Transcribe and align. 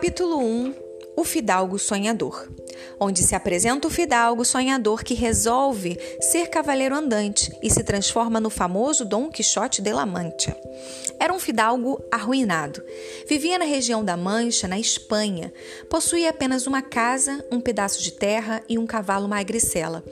Capítulo 0.00 0.38
1 0.38 0.74
O 1.14 1.24
Fidalgo 1.24 1.78
Sonhador 1.78 2.48
onde 2.98 3.22
se 3.22 3.34
apresenta 3.34 3.86
o 3.86 3.90
fidalgo 3.90 4.46
sonhador 4.46 5.04
que 5.04 5.12
resolve 5.12 5.98
ser 6.22 6.48
cavaleiro 6.48 6.94
andante 6.94 7.54
e 7.62 7.70
se 7.70 7.84
transforma 7.84 8.40
no 8.40 8.48
famoso 8.48 9.04
Dom 9.04 9.28
Quixote 9.28 9.82
de 9.82 9.92
la 9.92 10.06
Mancha. 10.06 10.56
Era 11.18 11.34
um 11.34 11.38
fidalgo 11.38 12.02
arruinado. 12.10 12.82
Vivia 13.28 13.58
na 13.58 13.66
região 13.66 14.02
da 14.02 14.16
Mancha, 14.16 14.66
na 14.66 14.78
Espanha. 14.78 15.52
Possuía 15.90 16.30
apenas 16.30 16.66
uma 16.66 16.80
casa, 16.80 17.44
um 17.52 17.60
pedaço 17.60 18.02
de 18.02 18.12
terra 18.12 18.62
e 18.66 18.78
um 18.78 18.86
cavalo 18.86 19.28
magricela. 19.28 20.02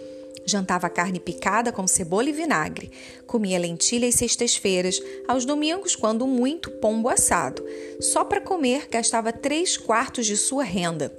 Jantava 0.48 0.88
carne 0.88 1.20
picada 1.20 1.70
com 1.70 1.86
cebola 1.86 2.30
e 2.30 2.32
vinagre. 2.32 2.90
Comia 3.26 3.58
lentilhas 3.58 4.14
sextas-feiras, 4.14 4.98
aos 5.28 5.44
domingos, 5.44 5.94
quando 5.94 6.26
muito, 6.26 6.70
pombo 6.70 7.10
assado. 7.10 7.62
Só 8.00 8.24
para 8.24 8.40
comer 8.40 8.88
gastava 8.90 9.30
três 9.30 9.76
quartos 9.76 10.24
de 10.24 10.38
sua 10.38 10.64
renda. 10.64 11.14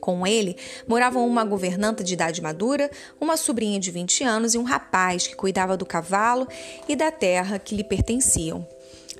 Com 0.00 0.26
ele 0.26 0.56
moravam 0.84 1.24
uma 1.24 1.44
governanta 1.44 2.02
de 2.02 2.14
idade 2.14 2.42
madura, 2.42 2.90
uma 3.20 3.36
sobrinha 3.36 3.78
de 3.78 3.92
20 3.92 4.24
anos 4.24 4.54
e 4.54 4.58
um 4.58 4.64
rapaz 4.64 5.28
que 5.28 5.36
cuidava 5.36 5.76
do 5.76 5.86
cavalo 5.86 6.48
e 6.88 6.96
da 6.96 7.12
terra 7.12 7.60
que 7.60 7.76
lhe 7.76 7.84
pertenciam. 7.84 8.66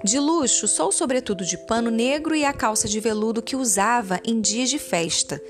De 0.04 0.18
luxo, 0.18 0.68
só 0.68 0.88
o 0.88 0.92
sobretudo 0.92 1.44
de 1.44 1.56
pano 1.56 1.90
negro 1.90 2.34
e 2.34 2.44
a 2.44 2.52
calça 2.52 2.86
de 2.86 2.98
veludo 2.98 3.40
que 3.40 3.56
usava 3.56 4.20
em 4.24 4.40
dias 4.40 4.68
de 4.68 4.78
festa. 4.78 5.40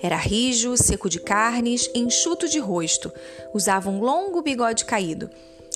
Era 0.00 0.16
rijo, 0.16 0.76
seco 0.76 1.08
de 1.08 1.20
carnes, 1.20 1.90
enxuto 1.94 2.48
de 2.48 2.58
rosto. 2.58 3.12
Usava 3.52 3.90
um 3.90 4.00
longo 4.00 4.40
bigode 4.42 4.84
caído. 4.84 5.28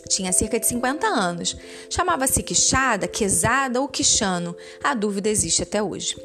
Tinha 0.09 0.33
cerca 0.33 0.61
de 0.61 0.67
50 0.67 1.07
anos. 1.07 1.57
Chamava-se 1.91 2.43
Quixada, 2.43 3.09
Quesada 3.09 3.81
ou 3.81 3.89
Quixano. 3.89 4.57
A 4.83 4.95
dúvida 4.95 5.29
existe 5.29 5.63
até 5.63 5.83
hoje. 5.83 6.17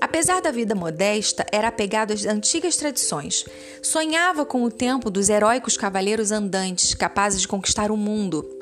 Apesar 0.00 0.40
da 0.40 0.50
vida 0.50 0.74
modesta, 0.74 1.44
era 1.52 1.68
apegado 1.68 2.12
às 2.12 2.24
antigas 2.24 2.76
tradições. 2.76 3.44
Sonhava 3.82 4.44
com 4.44 4.62
o 4.62 4.70
tempo 4.70 5.10
dos 5.10 5.28
heróicos 5.28 5.76
cavaleiros 5.76 6.32
andantes, 6.32 6.94
capazes 6.94 7.42
de 7.42 7.48
conquistar 7.48 7.90
o 7.90 7.96
mundo 7.96 8.61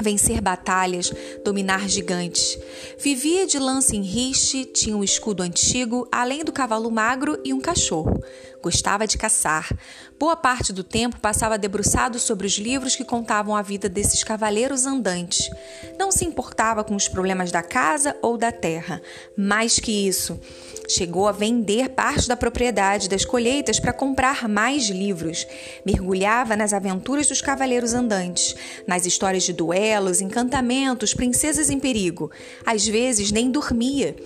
vencer 0.00 0.40
batalhas, 0.40 1.12
dominar 1.44 1.88
gigantes. 1.88 2.58
Vivia 2.98 3.46
de 3.46 3.58
lança 3.58 3.94
em 3.94 4.02
riche, 4.02 4.64
tinha 4.64 4.96
um 4.96 5.04
escudo 5.04 5.42
antigo, 5.42 6.08
além 6.10 6.44
do 6.44 6.52
cavalo 6.52 6.90
magro 6.90 7.40
e 7.44 7.52
um 7.52 7.60
cachorro. 7.60 8.22
Gostava 8.62 9.06
de 9.06 9.16
caçar. 9.16 9.70
Boa 10.18 10.34
parte 10.34 10.72
do 10.72 10.82
tempo 10.82 11.20
passava 11.20 11.56
debruçado 11.56 12.18
sobre 12.18 12.46
os 12.46 12.54
livros 12.54 12.96
que 12.96 13.04
contavam 13.04 13.54
a 13.54 13.62
vida 13.62 13.88
desses 13.88 14.24
cavaleiros 14.24 14.84
andantes. 14.84 15.48
Não 15.96 16.10
se 16.10 16.24
importava 16.24 16.82
com 16.82 16.96
os 16.96 17.06
problemas 17.06 17.52
da 17.52 17.62
casa 17.62 18.16
ou 18.20 18.36
da 18.36 18.50
terra. 18.50 19.00
Mais 19.36 19.78
que 19.78 19.92
isso, 19.92 20.40
chegou 20.88 21.28
a 21.28 21.32
vender 21.32 21.90
parte 21.90 22.26
da 22.26 22.36
propriedade 22.36 23.08
das 23.08 23.24
colheitas 23.24 23.78
para 23.78 23.92
comprar 23.92 24.48
mais 24.48 24.88
livros. 24.88 25.46
Mergulhava 25.84 26.56
nas 26.56 26.72
aventuras 26.72 27.28
dos 27.28 27.42
cavaleiros 27.42 27.92
andantes, 27.92 28.56
nas 28.86 29.04
histórias 29.04 29.42
de 29.42 29.52
duelos, 29.52 30.20
encantamentos, 30.20 31.12
princesas 31.12 31.68
em 31.70 31.78
perigo. 31.78 32.30
Às 32.64 32.86
vezes 32.86 33.30
nem 33.30 33.50
dormia. 33.50 34.16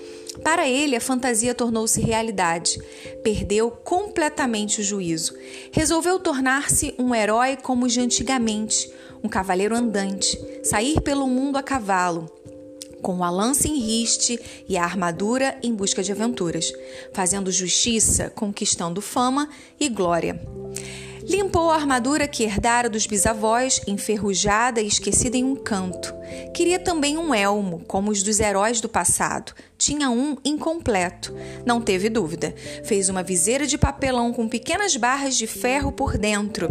Para 0.42 0.66
ele, 0.66 0.96
a 0.96 1.00
fantasia 1.00 1.55
tornou-se 1.55 2.00
realidade. 2.00 2.80
Perdeu 3.22 3.70
completamente 3.70 4.80
o 4.80 4.84
juízo. 4.84 5.34
Resolveu 5.70 6.18
tornar-se 6.18 6.94
um 6.98 7.14
herói 7.14 7.56
como 7.56 7.84
os 7.86 7.92
de 7.92 8.00
antigamente, 8.00 8.90
um 9.22 9.28
cavaleiro 9.28 9.74
andante, 9.74 10.38
sair 10.64 11.00
pelo 11.00 11.27
mundo 11.27 11.58
a 11.58 11.62
cavalo, 11.62 12.30
com 13.03 13.22
a 13.22 13.28
lança 13.28 13.69
em 13.69 13.78
riste 13.78 14.41
e 14.69 14.77
a 14.77 14.84
armadura 14.84 15.58
em 15.62 15.75
busca 15.75 16.03
de 16.03 16.12
aventuras, 16.12 16.72
fazendo 17.12 17.50
justiça, 17.50 18.31
conquistando 18.31 19.03
fama 19.03 19.48
e 19.79 19.89
glória. 19.89 20.40
Limpou 21.33 21.70
a 21.70 21.77
armadura 21.77 22.29
que 22.29 22.45
herdara 22.45 22.91
dos 22.91 23.07
bisavós, 23.07 23.81
enferrujada 23.87 24.83
e 24.83 24.87
esquecida 24.87 25.35
em 25.35 25.43
um 25.43 25.57
canto. 25.57 26.15
Queria 26.53 26.79
também 26.79 27.17
um 27.17 27.35
elmo, 27.35 27.83
como 27.89 28.11
os 28.11 28.23
dos 28.23 28.39
heróis 28.39 28.83
do 28.83 28.89
passado. 28.89 29.55
Tinha 29.79 30.11
um 30.11 30.37
incompleto. 30.45 31.35
Não 31.65 31.81
teve 31.81 32.11
dúvida. 32.11 32.55
Fez 32.85 33.09
uma 33.09 33.23
viseira 33.23 33.67
de 33.67 33.79
papelão 33.79 34.31
com 34.31 34.47
pequenas 34.47 34.95
barras 34.95 35.35
de 35.35 35.47
ferro 35.47 35.91
por 35.91 36.19
dentro. 36.19 36.70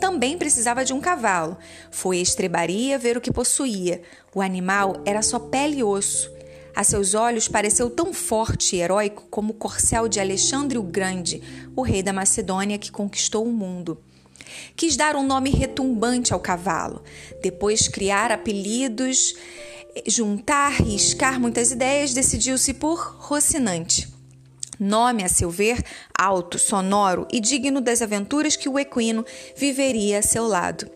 Também 0.00 0.36
precisava 0.36 0.84
de 0.84 0.92
um 0.92 1.00
cavalo. 1.00 1.56
Foi 1.88 2.18
à 2.18 2.20
estrebaria 2.20 2.98
ver 2.98 3.16
o 3.16 3.20
que 3.20 3.32
possuía. 3.32 4.02
O 4.34 4.42
animal 4.42 5.00
era 5.06 5.22
só 5.22 5.38
pele 5.38 5.78
e 5.78 5.84
osso. 5.84 6.39
A 6.74 6.84
seus 6.84 7.14
olhos 7.14 7.48
pareceu 7.48 7.90
tão 7.90 8.12
forte 8.12 8.76
e 8.76 8.80
heróico 8.80 9.26
como 9.30 9.52
o 9.52 9.56
corcel 9.56 10.08
de 10.08 10.20
Alexandre 10.20 10.78
o 10.78 10.82
Grande, 10.82 11.42
o 11.76 11.82
rei 11.82 12.02
da 12.02 12.12
Macedônia 12.12 12.78
que 12.78 12.90
conquistou 12.90 13.44
o 13.44 13.52
mundo. 13.52 14.00
Quis 14.76 14.96
dar 14.96 15.16
um 15.16 15.26
nome 15.26 15.50
retumbante 15.50 16.32
ao 16.32 16.40
cavalo, 16.40 17.02
depois 17.42 17.88
criar 17.88 18.32
apelidos, 18.32 19.34
juntar, 20.06 20.72
riscar 20.80 21.40
muitas 21.40 21.70
ideias, 21.70 22.14
decidiu-se 22.14 22.74
por 22.74 23.16
Rocinante. 23.18 24.08
Nome, 24.78 25.22
a 25.22 25.28
seu 25.28 25.50
ver, 25.50 25.84
alto, 26.18 26.58
sonoro 26.58 27.28
e 27.30 27.38
digno 27.38 27.82
das 27.82 28.00
aventuras 28.00 28.56
que 28.56 28.68
o 28.68 28.78
equino 28.78 29.26
viveria 29.54 30.20
a 30.20 30.22
seu 30.22 30.46
lado. 30.46 30.90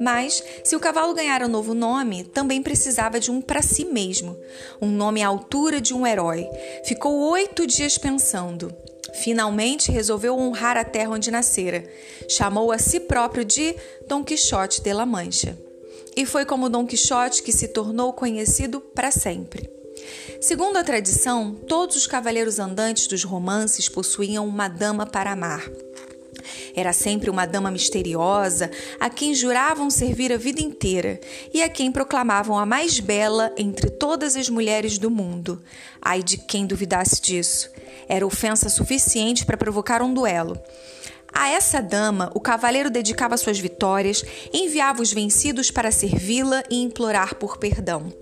Mas, 0.00 0.42
se 0.62 0.76
o 0.76 0.80
cavalo 0.80 1.14
ganhara 1.14 1.46
um 1.46 1.50
novo 1.50 1.74
nome, 1.74 2.24
também 2.24 2.62
precisava 2.62 3.18
de 3.18 3.30
um 3.30 3.40
para 3.40 3.62
si 3.62 3.84
mesmo, 3.84 4.38
um 4.80 4.88
nome 4.88 5.22
à 5.22 5.28
altura 5.28 5.80
de 5.80 5.92
um 5.92 6.06
herói. 6.06 6.48
Ficou 6.84 7.18
oito 7.30 7.66
dias 7.66 7.98
pensando. 7.98 8.72
Finalmente 9.14 9.90
resolveu 9.90 10.38
honrar 10.38 10.76
a 10.76 10.84
terra 10.84 11.10
onde 11.10 11.30
nascera. 11.30 11.84
Chamou 12.28 12.70
a 12.70 12.78
si 12.78 13.00
próprio 13.00 13.44
de 13.44 13.74
Dom 14.06 14.22
Quixote 14.22 14.82
de 14.82 14.92
la 14.92 15.06
Mancha. 15.06 15.58
E 16.14 16.26
foi 16.26 16.44
como 16.44 16.68
Dom 16.68 16.86
Quixote 16.86 17.42
que 17.42 17.52
se 17.52 17.68
tornou 17.68 18.12
conhecido 18.12 18.80
para 18.80 19.10
sempre. 19.10 19.68
Segundo 20.40 20.76
a 20.76 20.84
tradição, 20.84 21.54
todos 21.66 21.96
os 21.96 22.06
cavaleiros 22.06 22.58
andantes 22.58 23.06
dos 23.06 23.24
romances 23.24 23.88
possuíam 23.88 24.46
uma 24.46 24.68
dama 24.68 25.04
para 25.04 25.32
amar. 25.32 25.68
Era 26.78 26.92
sempre 26.92 27.28
uma 27.28 27.44
dama 27.44 27.72
misteriosa, 27.72 28.70
a 29.00 29.10
quem 29.10 29.34
juravam 29.34 29.90
servir 29.90 30.32
a 30.32 30.36
vida 30.36 30.62
inteira 30.62 31.18
e 31.52 31.60
a 31.60 31.68
quem 31.68 31.90
proclamavam 31.90 32.56
a 32.56 32.64
mais 32.64 33.00
bela 33.00 33.52
entre 33.58 33.90
todas 33.90 34.36
as 34.36 34.48
mulheres 34.48 34.96
do 34.96 35.10
mundo. 35.10 35.60
Ai 36.00 36.22
de 36.22 36.38
quem 36.38 36.64
duvidasse 36.64 37.20
disso! 37.20 37.68
Era 38.08 38.24
ofensa 38.24 38.68
suficiente 38.68 39.44
para 39.44 39.56
provocar 39.56 40.02
um 40.02 40.14
duelo. 40.14 40.56
A 41.32 41.48
essa 41.48 41.82
dama, 41.82 42.30
o 42.32 42.38
cavaleiro 42.38 42.90
dedicava 42.90 43.36
suas 43.36 43.58
vitórias, 43.58 44.24
enviava 44.52 45.02
os 45.02 45.12
vencidos 45.12 45.72
para 45.72 45.90
servi-la 45.90 46.62
e 46.70 46.80
implorar 46.80 47.34
por 47.34 47.58
perdão. 47.58 48.12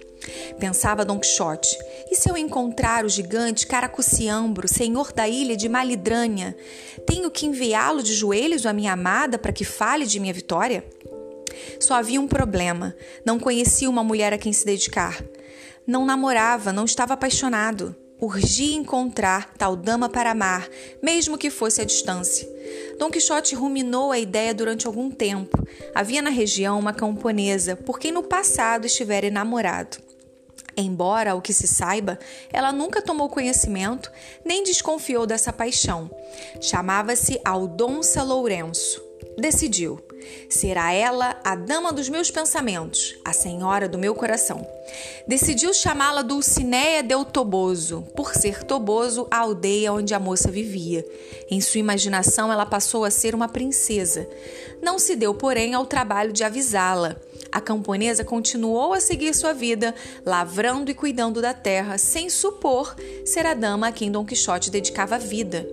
Pensava 0.59 1.05
Don 1.05 1.19
Quixote, 1.19 1.77
e 2.11 2.15
se 2.15 2.31
eu 2.31 2.37
encontrar 2.37 3.05
o 3.05 3.09
gigante 3.09 3.67
Caracuciambro, 3.67 4.69
senhor 4.69 5.13
da 5.13 5.29
ilha 5.29 5.57
de 5.57 5.69
Malidrânia, 5.69 6.57
tenho 7.07 7.31
que 7.31 7.47
enviá-lo 7.47 8.03
de 8.03 8.15
joelhos 8.15 8.65
à 8.65 8.73
minha 8.73 8.93
amada 8.93 9.39
para 9.39 9.53
que 9.53 9.65
fale 9.65 10.07
de 10.07 10.21
minha 10.21 10.33
vitória? 10.33 10.85
Só 11.81 11.95
havia 11.95 12.21
um 12.21 12.29
problema: 12.29 12.95
não 13.25 13.39
conhecia 13.39 13.91
uma 13.91 14.05
mulher 14.05 14.33
a 14.33 14.39
quem 14.39 14.53
se 14.53 14.65
dedicar. 14.65 15.23
Não 15.87 16.05
namorava, 16.05 16.73
não 16.73 16.85
estava 16.85 17.15
apaixonado. 17.15 17.95
Urgia 18.19 18.75
encontrar 18.75 19.53
tal 19.59 19.77
dama 19.77 20.09
para 20.09 20.31
amar, 20.31 20.67
mesmo 21.03 21.37
que 21.37 21.51
fosse 21.51 21.83
à 21.83 21.85
distância. 21.85 22.49
Dom 22.99 23.11
Quixote 23.11 23.55
ruminou 23.55 24.11
a 24.11 24.19
ideia 24.19 24.55
durante 24.55 24.87
algum 24.87 25.11
tempo. 25.11 25.63
Havia 25.95 26.23
na 26.23 26.31
região 26.31 26.79
uma 26.79 26.95
camponesa 26.95 27.77
por 27.77 27.99
quem 27.99 28.13
no 28.13 28.23
passado 28.23 28.87
estivera 28.87 29.27
enamorado. 29.27 29.99
Embora, 30.77 31.33
ao 31.33 31.41
que 31.41 31.53
se 31.53 31.67
saiba, 31.67 32.19
ela 32.53 32.71
nunca 32.71 33.01
tomou 33.01 33.29
conhecimento 33.29 34.13
nem 34.45 34.63
desconfiou 34.63 35.27
dessa 35.27 35.53
paixão. 35.53 36.11
Chamava-se 36.61 37.41
Aldonça 37.45 38.23
Lourenço. 38.23 39.03
Decidiu. 39.39 40.01
Será 40.49 40.93
ela 40.93 41.39
a 41.45 41.55
dama 41.55 41.93
dos 41.93 42.09
meus 42.09 42.31
pensamentos, 42.31 43.17
a 43.25 43.33
senhora 43.33 43.89
do 43.89 43.99
meu 43.99 44.15
coração. 44.15 44.67
Decidiu 45.27 45.73
chamá-la 45.75 46.23
Dulcinéia 46.23 47.03
del 47.03 47.25
Toboso, 47.25 48.03
por 48.17 48.35
ser 48.35 48.65
Toboso 48.65 49.27
a 49.31 49.39
aldeia 49.39 49.93
onde 49.93 50.15
a 50.15 50.19
moça 50.19 50.51
vivia. 50.51 51.05
Em 51.51 51.61
sua 51.61 51.81
imaginação, 51.81 52.53
ela 52.53 52.67
passou 52.67 53.05
a 53.05 53.11
ser 53.11 53.35
uma 53.35 53.49
princesa. 53.49 54.29
Não 54.83 54.99
se 54.99 55.15
deu, 55.15 55.35
porém, 55.35 55.75
ao 55.75 55.87
trabalho 55.87 56.33
de 56.33 56.43
avisá-la. 56.43 57.17
A 57.51 57.61
camponesa 57.61 58.25
continuou 58.25 58.93
a 58.93 59.01
seguir 59.01 59.35
sua 59.35 59.53
vida, 59.53 59.95
lavrando 60.25 60.91
e 60.91 60.95
cuidando 60.95 61.41
da 61.41 61.55
terra, 61.55 61.99
sem 61.99 62.29
supor 62.29 62.95
ser 63.25 63.47
a 63.47 63.55
dama 63.55 63.89
a 63.89 63.93
quem 63.93 64.11
Dom 64.11 64.25
Quixote 64.25 64.71
dedicava 64.71 65.15
a 65.15 65.19
vida. 65.19 65.67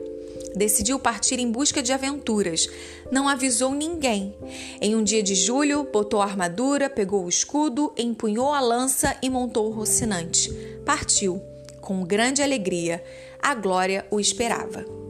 Decidiu 0.56 1.00
partir 1.00 1.40
em 1.40 1.52
busca 1.52 1.82
de 1.82 1.92
aventuras. 1.92 2.70
Não 3.12 3.28
avisou 3.28 3.72
ninguém. 3.74 4.36
Em 4.80 4.96
um 4.96 5.04
dia 5.04 5.24
de 5.24 5.34
julho, 5.34 5.88
botou 5.92 6.22
a 6.22 6.26
armadura, 6.26 6.90
pegou 6.90 7.26
o 7.26 7.30
escudo, 7.30 7.92
empunhou 7.98 8.54
a 8.54 8.60
lança 8.60 9.16
e 9.22 9.30
montou 9.30 9.68
o 9.68 9.74
rocinante. 9.74 10.52
Partiu, 10.86 11.42
com 11.82 12.04
grande 12.04 12.42
alegria. 12.42 13.04
a 13.42 13.54
glória 13.56 14.06
o 14.10 14.20
esperava. 14.20 15.03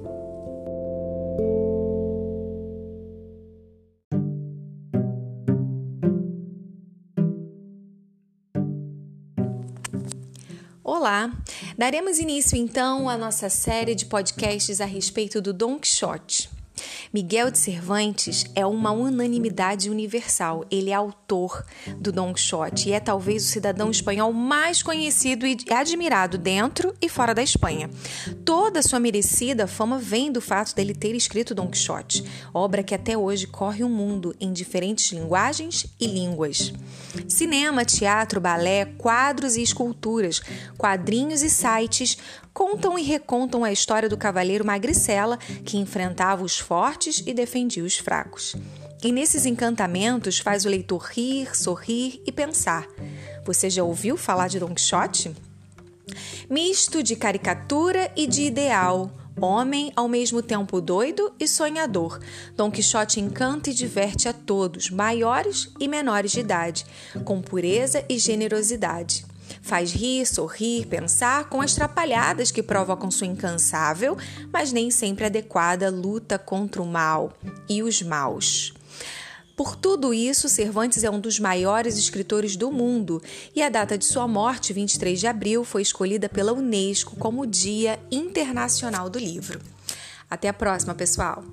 Olá! 11.04 11.30
Daremos 11.78 12.18
início 12.18 12.56
então 12.56 13.10
à 13.10 13.18
nossa 13.18 13.50
série 13.50 13.94
de 13.94 14.06
podcasts 14.06 14.80
a 14.80 14.86
respeito 14.86 15.42
do 15.42 15.52
Don 15.52 15.78
Quixote. 15.78 16.53
Miguel 17.14 17.52
de 17.52 17.60
Cervantes 17.60 18.44
é 18.56 18.66
uma 18.66 18.90
unanimidade 18.90 19.88
universal. 19.88 20.66
Ele 20.72 20.90
é 20.90 20.96
autor 20.96 21.64
do 22.00 22.12
Don 22.12 22.34
Quixote 22.34 22.90
e 22.90 22.92
é 22.92 23.00
talvez 23.00 23.46
o 23.46 23.50
cidadão 23.50 23.92
espanhol 23.92 24.34
mais 24.34 24.82
conhecido 24.82 25.46
e 25.46 25.56
admirado 25.72 26.40
dentro 26.40 26.92
e 27.00 27.08
fora 27.08 27.36
da 27.36 27.44
Espanha. 27.44 27.88
Toda 28.44 28.82
sua 28.82 29.00
merecida 29.00 29.68
fama 29.68 30.00
vem 30.00 30.32
do 30.32 30.42
fato 30.42 30.74
dele 30.74 30.96
ter 30.96 31.14
escrito 31.14 31.54
Don 31.54 31.68
Quixote, 31.68 32.26
obra 32.52 32.82
que 32.82 32.96
até 32.96 33.16
hoje 33.16 33.46
corre 33.46 33.84
o 33.84 33.90
mundo 33.90 34.36
em 34.42 34.52
diferentes 34.52 35.12
linguagens 35.12 35.86
e 36.00 36.08
línguas. 36.08 36.74
Cinema, 37.28 37.86
teatro, 37.86 38.42
balé, 38.42 38.86
quadros 38.86 39.56
e 39.56 39.62
esculturas, 39.62 40.42
quadrinhos 40.80 41.44
e 41.44 41.50
sites 41.52 42.18
contam 42.54 42.98
e 42.98 43.02
recontam 43.02 43.64
a 43.64 43.72
história 43.72 44.08
do 44.08 44.18
cavaleiro 44.18 44.66
magricela 44.66 45.38
que 45.66 45.78
enfrentava 45.78 46.44
os 46.44 46.60
fortes 46.60 47.24
e 47.26 47.34
defendia 47.34 47.84
os 47.84 47.98
fracos. 47.98 48.56
E 49.04 49.12
nesses 49.12 49.46
encantamentos 49.46 50.40
faz 50.40 50.64
o 50.64 50.70
leitor 50.70 51.10
rir, 51.12 51.58
sorrir 51.58 52.22
e 52.26 52.32
pensar. 52.32 52.88
Você 53.44 53.70
já 53.70 53.84
ouviu 53.84 54.16
falar 54.16 54.48
de 54.48 54.60
Don 54.60 54.74
Quixote? 54.74 55.36
Misto 56.50 57.02
de 57.02 57.16
caricatura 57.16 58.12
e 58.16 58.28
de 58.28 58.44
ideal, 58.44 59.12
homem 59.42 59.92
ao 59.96 60.08
mesmo 60.08 60.42
tempo 60.42 60.80
doido 60.80 61.34
e 61.40 61.48
sonhador. 61.48 62.20
Dom 62.56 62.70
Quixote 62.70 63.20
encanta 63.20 63.70
e 63.70 63.74
diverte 63.74 64.30
a 64.30 64.34
todos, 64.34 64.90
maiores 64.90 65.70
e 65.80 65.88
menores 65.88 66.32
de 66.32 66.40
idade, 66.40 66.86
com 67.26 67.42
pureza 67.42 68.06
e 68.08 68.18
generosidade. 68.18 69.26
Faz 69.62 69.92
rir, 69.92 70.26
sorrir, 70.26 70.86
pensar 70.88 71.50
com 71.50 71.62
as 71.62 71.74
trapalhadas 71.74 72.52
que 72.52 72.64
provocam 72.64 73.10
sua 73.12 73.28
incansável, 73.28 74.18
mas 74.52 74.72
nem 74.72 74.92
sempre 74.92 75.26
adequada 75.26 75.90
luta 75.90 76.38
contra 76.38 76.82
o 76.82 76.86
mal 76.86 77.34
e 77.70 77.82
os 77.84 78.02
maus. 78.02 78.74
Por 79.56 79.76
tudo 79.76 80.14
isso, 80.14 80.50
Cervantes 80.50 81.04
é 81.04 81.10
um 81.10 81.20
dos 81.20 81.40
maiores 81.40 81.98
escritores 81.98 82.56
do 82.56 82.72
mundo 82.72 83.22
e 83.56 83.62
a 83.62 83.70
data 83.70 83.98
de 83.98 84.06
sua 84.06 84.28
morte, 84.28 84.74
23 84.74 85.20
de 85.20 85.28
abril, 85.28 85.64
foi 85.64 85.84
escolhida 85.84 86.28
pela 86.28 86.54
Unesco 86.54 87.16
como 87.18 87.46
Dia 87.46 88.00
Internacional 88.12 89.10
do 89.10 89.20
Livro. 89.20 89.62
Até 90.28 90.50
a 90.50 90.54
próxima, 90.54 90.96
pessoal! 90.96 91.44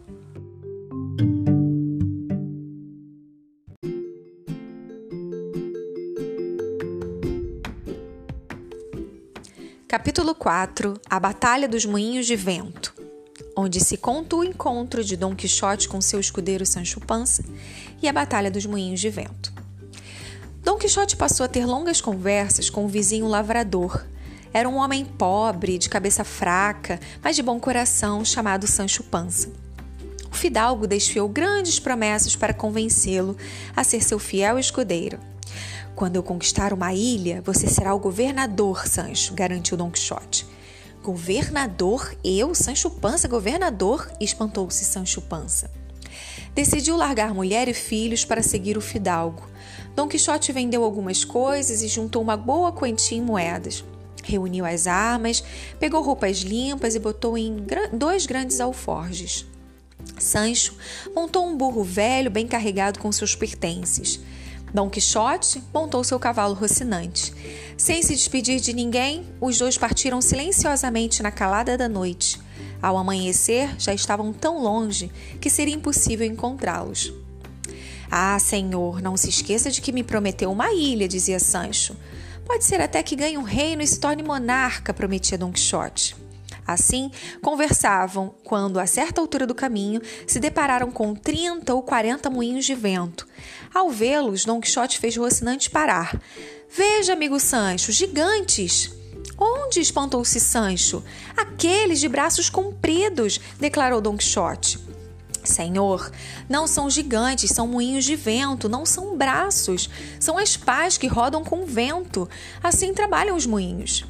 Capítulo 9.90 10.36
4 10.36 11.00
A 11.10 11.18
Batalha 11.18 11.66
dos 11.66 11.84
Moinhos 11.84 12.24
de 12.24 12.36
Vento 12.36 12.94
onde 13.56 13.80
se 13.80 13.96
conta 13.96 14.36
o 14.36 14.44
encontro 14.44 15.02
de 15.02 15.16
Dom 15.16 15.34
Quixote 15.34 15.88
com 15.88 16.00
seu 16.00 16.20
escudeiro 16.20 16.64
Sancho 16.64 17.00
Panza 17.00 17.42
e 18.00 18.08
a 18.08 18.12
Batalha 18.12 18.52
dos 18.52 18.64
Moinhos 18.66 19.00
de 19.00 19.10
Vento. 19.10 19.52
Dom 20.62 20.78
Quixote 20.78 21.16
passou 21.16 21.44
a 21.44 21.48
ter 21.48 21.66
longas 21.66 22.00
conversas 22.00 22.70
com 22.70 22.84
o 22.84 22.88
vizinho 22.88 23.26
lavrador. 23.26 24.06
Era 24.52 24.68
um 24.68 24.76
homem 24.76 25.04
pobre, 25.04 25.76
de 25.76 25.88
cabeça 25.88 26.22
fraca, 26.22 27.00
mas 27.20 27.34
de 27.34 27.42
bom 27.42 27.58
coração, 27.58 28.24
chamado 28.24 28.68
Sancho 28.68 29.02
Panza. 29.02 29.50
O 30.30 30.36
fidalgo 30.36 30.86
desfiou 30.86 31.28
grandes 31.28 31.80
promessas 31.80 32.36
para 32.36 32.54
convencê-lo 32.54 33.36
a 33.74 33.82
ser 33.82 34.04
seu 34.04 34.20
fiel 34.20 34.56
escudeiro. 34.56 35.18
Quando 36.00 36.16
eu 36.16 36.22
conquistar 36.22 36.72
uma 36.72 36.94
ilha, 36.94 37.42
você 37.42 37.68
será 37.68 37.92
o 37.92 37.98
governador, 37.98 38.88
Sancho, 38.88 39.34
garantiu 39.34 39.76
Don 39.76 39.90
Quixote. 39.90 40.46
Governador? 41.02 42.16
Eu, 42.24 42.54
Sancho 42.54 42.88
Pança, 42.88 43.28
governador? 43.28 44.10
espantou-se 44.18 44.82
Sancho 44.82 45.20
Pança. 45.20 45.70
Decidiu 46.54 46.96
largar 46.96 47.34
mulher 47.34 47.68
e 47.68 47.74
filhos 47.74 48.24
para 48.24 48.42
seguir 48.42 48.78
o 48.78 48.80
fidalgo. 48.80 49.46
Dom 49.94 50.08
Quixote 50.08 50.52
vendeu 50.52 50.84
algumas 50.84 51.22
coisas 51.22 51.82
e 51.82 51.88
juntou 51.88 52.22
uma 52.22 52.34
boa 52.34 52.72
quantia 52.72 53.18
em 53.18 53.20
moedas. 53.20 53.84
Reuniu 54.24 54.64
as 54.64 54.86
armas, 54.86 55.44
pegou 55.78 56.00
roupas 56.00 56.38
limpas 56.38 56.94
e 56.94 56.98
botou 56.98 57.36
em 57.36 57.58
dois 57.92 58.24
grandes 58.24 58.58
alforjes. 58.58 59.44
Sancho 60.18 60.74
montou 61.14 61.46
um 61.46 61.54
burro 61.54 61.84
velho 61.84 62.30
bem 62.30 62.46
carregado 62.46 62.98
com 62.98 63.12
seus 63.12 63.34
pertences. 63.34 64.18
Dom 64.72 64.88
Quixote 64.88 65.62
montou 65.74 66.04
seu 66.04 66.18
cavalo 66.18 66.54
rocinante. 66.54 67.32
Sem 67.76 68.02
se 68.02 68.14
despedir 68.14 68.60
de 68.60 68.72
ninguém, 68.72 69.26
os 69.40 69.58
dois 69.58 69.76
partiram 69.76 70.20
silenciosamente 70.20 71.22
na 71.22 71.30
calada 71.30 71.76
da 71.76 71.88
noite. 71.88 72.40
Ao 72.80 72.96
amanhecer, 72.96 73.74
já 73.78 73.92
estavam 73.92 74.32
tão 74.32 74.62
longe 74.62 75.10
que 75.40 75.50
seria 75.50 75.74
impossível 75.74 76.26
encontrá-los. 76.26 77.12
Ah, 78.10 78.38
senhor, 78.38 79.02
não 79.02 79.16
se 79.16 79.28
esqueça 79.28 79.70
de 79.70 79.80
que 79.80 79.92
me 79.92 80.02
prometeu 80.02 80.50
uma 80.50 80.72
ilha, 80.72 81.06
dizia 81.06 81.38
Sancho. 81.38 81.96
Pode 82.44 82.64
ser 82.64 82.80
até 82.80 83.02
que 83.02 83.14
ganhe 83.14 83.38
um 83.38 83.42
reino 83.42 83.82
e 83.82 83.86
se 83.86 84.00
torne 84.00 84.22
monarca, 84.22 84.94
prometia 84.94 85.38
Dom 85.38 85.52
Quixote. 85.52 86.16
Assim, 86.66 87.10
conversavam 87.42 88.34
quando, 88.44 88.78
a 88.78 88.86
certa 88.86 89.20
altura 89.20 89.46
do 89.46 89.54
caminho, 89.54 90.00
se 90.26 90.38
depararam 90.38 90.90
com 90.90 91.14
30 91.14 91.74
ou 91.74 91.82
40 91.82 92.30
moinhos 92.30 92.64
de 92.64 92.74
vento. 92.74 93.26
Ao 93.74 93.90
vê-los, 93.90 94.44
Dom 94.44 94.60
Quixote 94.60 94.98
fez 94.98 95.16
Rocinante 95.16 95.70
parar. 95.70 96.20
Veja, 96.68 97.12
amigo 97.12 97.38
Sancho, 97.40 97.92
gigantes! 97.92 98.92
Onde? 99.38 99.80
espantou-se 99.80 100.38
Sancho. 100.38 101.02
Aqueles 101.36 101.98
de 101.98 102.08
braços 102.08 102.50
compridos, 102.50 103.40
declarou 103.58 104.00
Dom 104.00 104.16
Quixote. 104.16 104.78
Senhor, 105.42 106.10
não 106.48 106.66
são 106.66 106.90
gigantes, 106.90 107.50
são 107.50 107.66
moinhos 107.66 108.04
de 108.04 108.14
vento, 108.14 108.68
não 108.68 108.84
são 108.84 109.16
braços, 109.16 109.88
são 110.18 110.36
as 110.36 110.56
pás 110.56 110.98
que 110.98 111.06
rodam 111.06 111.42
com 111.42 111.64
vento. 111.64 112.28
Assim 112.62 112.92
trabalham 112.92 113.36
os 113.36 113.46
moinhos. 113.46 114.04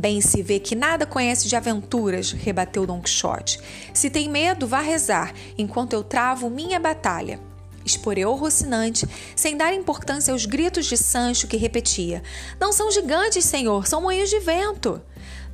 Bem 0.00 0.22
se 0.22 0.42
vê 0.42 0.58
que 0.58 0.74
nada 0.74 1.04
conhece 1.04 1.46
de 1.46 1.54
aventuras, 1.54 2.32
rebateu 2.32 2.86
Don 2.86 3.02
Quixote. 3.02 3.60
Se 3.92 4.08
tem 4.08 4.30
medo, 4.30 4.66
vá 4.66 4.80
rezar, 4.80 5.34
enquanto 5.58 5.92
eu 5.92 6.02
travo 6.02 6.48
minha 6.48 6.80
batalha. 6.80 7.38
Esporeou 7.84 8.34
Rocinante, 8.34 9.06
sem 9.36 9.58
dar 9.58 9.74
importância 9.74 10.32
aos 10.32 10.46
gritos 10.46 10.86
de 10.86 10.96
Sancho 10.96 11.46
que 11.46 11.58
repetia: 11.58 12.22
Não 12.58 12.72
são 12.72 12.90
gigantes, 12.90 13.44
senhor, 13.44 13.86
são 13.86 14.00
moinhos 14.00 14.30
de 14.30 14.40
vento. 14.40 15.02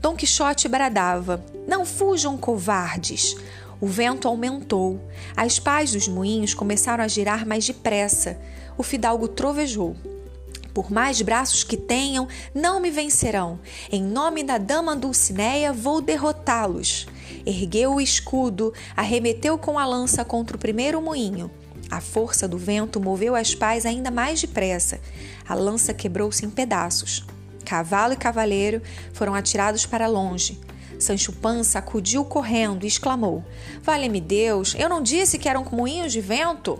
Dom 0.01 0.15
Quixote 0.15 0.69
bradava: 0.69 1.45
Não 1.67 1.85
fujam, 1.85 2.39
covardes. 2.39 3.35
O 3.81 3.89
vento 3.89 4.29
aumentou. 4.29 5.01
As 5.37 5.59
pás 5.59 5.91
dos 5.91 6.07
moinhos 6.07 6.55
começaram 6.55 7.03
a 7.03 7.09
girar 7.09 7.45
mais 7.45 7.67
depressa. 7.67 8.39
O 8.79 8.85
fidalgo 8.85 9.27
trovejou. 9.27 9.97
Por 10.77 10.93
mais 10.93 11.23
braços 11.23 11.65
que 11.65 11.75
tenham, 11.75 12.29
não 12.55 12.81
me 12.81 12.91
vencerão. 12.91 13.59
Em 13.91 14.03
nome 14.03 14.45
da 14.45 14.59
dama 14.59 14.95
Dulcineia, 14.95 15.73
vou 15.73 16.03
derrotá-los. 16.03 17.07
Ergueu 17.47 17.95
o 17.95 18.01
escudo, 18.01 18.75
arremeteu 18.95 19.57
com 19.57 19.79
a 19.79 19.87
lança 19.87 20.23
contra 20.23 20.55
o 20.55 20.61
primeiro 20.61 21.01
moinho. 21.01 21.51
A 21.91 21.99
força 21.99 22.47
do 22.47 22.59
vento 22.59 23.01
moveu 23.01 23.35
as 23.35 23.55
pás 23.55 23.87
ainda 23.87 24.11
mais 24.11 24.39
depressa. 24.39 25.01
A 25.49 25.55
lança 25.55 25.95
quebrou-se 25.95 26.45
em 26.45 26.51
pedaços. 26.51 27.25
Cavalo 27.65 28.13
e 28.13 28.17
cavaleiro 28.17 28.83
foram 29.15 29.35
atirados 29.35 29.87
para 29.87 30.07
longe. 30.07 30.61
Sancho 30.99 31.33
Pança 31.33 31.79
acudiu 31.79 32.23
correndo 32.23 32.85
e 32.85 32.87
exclamou: 32.87 33.43
Vale-me 33.83 34.21
Deus, 34.21 34.77
eu 34.79 34.91
não 34.91 35.03
disse 35.03 35.39
que 35.39 35.49
eram 35.49 35.65
moinhos 35.73 36.13
de 36.13 36.21
vento? 36.21 36.79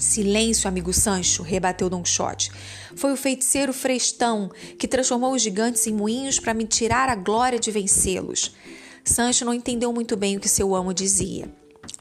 Silêncio, 0.00 0.66
amigo 0.66 0.94
Sancho, 0.94 1.42
rebateu 1.42 1.90
Don 1.90 2.02
Quixote. 2.02 2.50
Foi 2.96 3.12
o 3.12 3.16
feiticeiro 3.16 3.70
Frestão 3.70 4.50
que 4.78 4.88
transformou 4.88 5.34
os 5.34 5.42
gigantes 5.42 5.86
em 5.86 5.92
moinhos 5.92 6.40
para 6.40 6.54
me 6.54 6.64
tirar 6.64 7.10
a 7.10 7.14
glória 7.14 7.58
de 7.58 7.70
vencê-los. 7.70 8.54
Sancho 9.04 9.44
não 9.44 9.52
entendeu 9.52 9.92
muito 9.92 10.16
bem 10.16 10.38
o 10.38 10.40
que 10.40 10.48
seu 10.48 10.74
amo 10.74 10.94
dizia, 10.94 11.50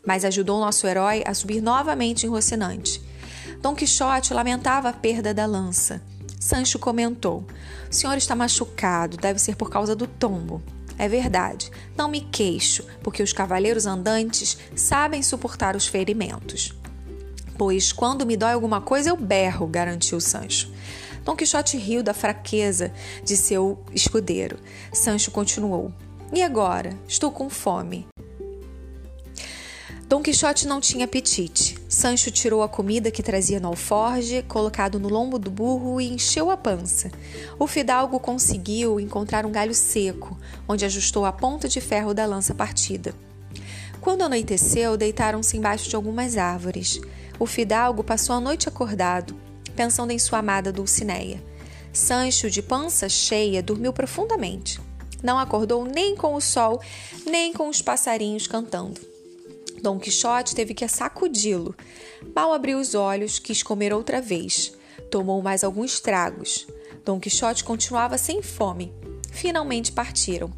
mas 0.06 0.24
ajudou 0.24 0.62
nosso 0.62 0.88
herói 0.88 1.24
a 1.26 1.34
subir 1.34 1.62
novamente 1.62 2.26
em 2.26 2.30
Rocinante. 2.30 3.02
Dom 3.62 3.76
Quixote 3.76 4.34
lamentava 4.34 4.88
a 4.88 4.94
perda 4.94 5.34
da 5.34 5.46
lança. 5.46 6.02
Sancho 6.40 6.80
comentou: 6.80 7.46
O 7.90 7.94
senhor 7.94 8.18
está 8.18 8.34
machucado, 8.34 9.18
deve 9.18 9.40
ser 9.40 9.58
por 9.58 9.70
causa 9.70 9.94
do 9.94 10.08
tombo. 10.08 10.64
É 10.98 11.08
verdade, 11.08 11.70
não 11.98 12.10
me 12.10 12.22
queixo, 12.22 12.86
porque 13.04 13.24
os 13.24 13.34
cavaleiros 13.34 13.86
andantes 13.86 14.58
sabem 14.76 15.22
suportar 15.22 15.76
os 15.76 15.88
ferimentos 15.88 16.79
pois 17.60 17.92
quando 17.92 18.26
me 18.26 18.38
dói 18.38 18.54
alguma 18.54 18.80
coisa 18.80 19.10
eu 19.10 19.18
berro, 19.18 19.68
garantiu 19.68 20.22
Sancho. 20.22 20.72
Dom 21.26 21.36
Quixote 21.36 21.78
riu 21.78 22.02
da 22.02 22.14
fraqueza 22.14 22.94
de 23.22 23.36
seu 23.36 23.78
escudeiro. 23.94 24.58
Sancho 24.94 25.30
continuou: 25.30 25.92
E 26.32 26.42
agora? 26.42 26.98
Estou 27.06 27.30
com 27.32 27.50
fome. 27.50 28.08
Dom 30.08 30.24
Quixote 30.24 30.66
não 30.66 30.80
tinha 30.80 31.04
apetite. 31.04 31.78
Sancho 31.90 32.32
tirou 32.32 32.64
a 32.64 32.70
comida 32.70 33.12
que 33.12 33.22
trazia 33.22 33.60
no 33.60 33.68
alforge, 33.68 34.42
colocado 34.44 34.98
no 34.98 35.10
lombo 35.10 35.38
do 35.38 35.52
burro 35.52 36.00
e 36.00 36.10
encheu 36.10 36.50
a 36.50 36.56
pança. 36.56 37.12
O 37.60 37.68
fidalgo 37.68 38.22
conseguiu 38.22 39.02
encontrar 39.02 39.46
um 39.46 39.52
galho 39.52 39.76
seco, 39.76 40.40
onde 40.66 40.86
ajustou 40.86 41.26
a 41.26 41.32
ponta 41.34 41.68
de 41.68 41.82
ferro 41.82 42.14
da 42.14 42.26
lança 42.26 42.56
partida. 42.56 43.14
Quando 44.00 44.22
anoiteceu, 44.22 44.96
deitaram-se 44.96 45.58
embaixo 45.58 45.90
de 45.90 45.96
algumas 45.96 46.38
árvores. 46.38 47.02
O 47.40 47.46
fidalgo 47.46 48.04
passou 48.04 48.36
a 48.36 48.40
noite 48.42 48.68
acordado, 48.68 49.34
pensando 49.76 50.12
em 50.12 50.20
sua 50.20 50.40
amada 50.40 50.74
Dulcineia. 50.74 51.42
Sancho, 51.94 52.50
de 52.50 52.62
pança 52.62 53.08
cheia, 53.08 53.64
dormiu 53.64 53.94
profundamente. 53.94 54.80
Não 55.24 55.40
acordou 55.40 55.86
nem 55.86 56.16
com 56.16 56.36
o 56.36 56.42
sol, 56.42 56.82
nem 57.26 57.54
com 57.54 57.70
os 57.70 57.82
passarinhos 57.82 58.46
cantando. 58.46 59.00
Dom 59.82 59.98
Quixote 59.98 60.54
teve 60.54 60.74
que 60.74 60.88
sacudi-lo. 60.88 61.74
Mal 62.36 62.54
abriu 62.54 62.78
os 62.78 62.94
olhos, 62.94 63.40
quis 63.40 63.64
comer 63.64 63.94
outra 63.94 64.22
vez. 64.22 64.74
Tomou 65.10 65.42
mais 65.42 65.64
alguns 65.64 66.00
tragos. 66.02 66.68
Dom 67.06 67.20
Quixote 67.20 67.64
continuava 67.64 68.18
sem 68.18 68.42
fome. 68.42 68.94
Finalmente 69.32 69.92
partiram. 69.92 70.52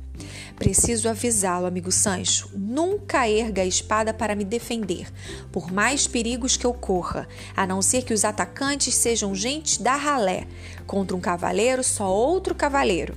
Preciso 0.56 1.10
avisá-lo, 1.10 1.66
amigo 1.66 1.92
Sancho. 1.92 2.50
Nunca 2.56 3.28
erga 3.28 3.62
a 3.62 3.66
espada 3.66 4.14
para 4.14 4.36
me 4.36 4.44
defender, 4.44 5.12
por 5.52 5.72
mais 5.72 6.08
perigos 6.08 6.58
que 6.58 6.66
eu 6.66 6.74
corra, 6.74 7.28
a 7.56 7.66
não 7.66 7.82
ser 7.82 8.04
que 8.04 8.14
os 8.14 8.26
atacantes 8.26 8.96
sejam 8.96 9.34
gente 9.34 9.82
da 9.82 9.96
ralé. 9.96 10.48
Contra 10.86 11.16
um 11.16 11.22
cavaleiro, 11.22 11.84
só 11.84 12.12
outro 12.12 12.54
cavaleiro. 12.54 13.16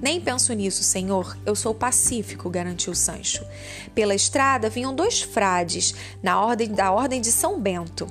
Nem 0.00 0.20
penso 0.20 0.52
nisso, 0.52 0.84
senhor. 0.84 1.36
Eu 1.44 1.56
sou 1.56 1.74
pacífico, 1.74 2.48
garantiu 2.48 2.94
Sancho. 2.94 3.44
Pela 3.94 4.14
estrada 4.14 4.70
vinham 4.70 4.94
dois 4.94 5.20
frades, 5.22 5.94
na 6.22 6.40
ordem 6.40 6.68
da 6.68 6.92
ordem 6.92 7.20
de 7.20 7.32
São 7.32 7.60
Bento. 7.60 8.06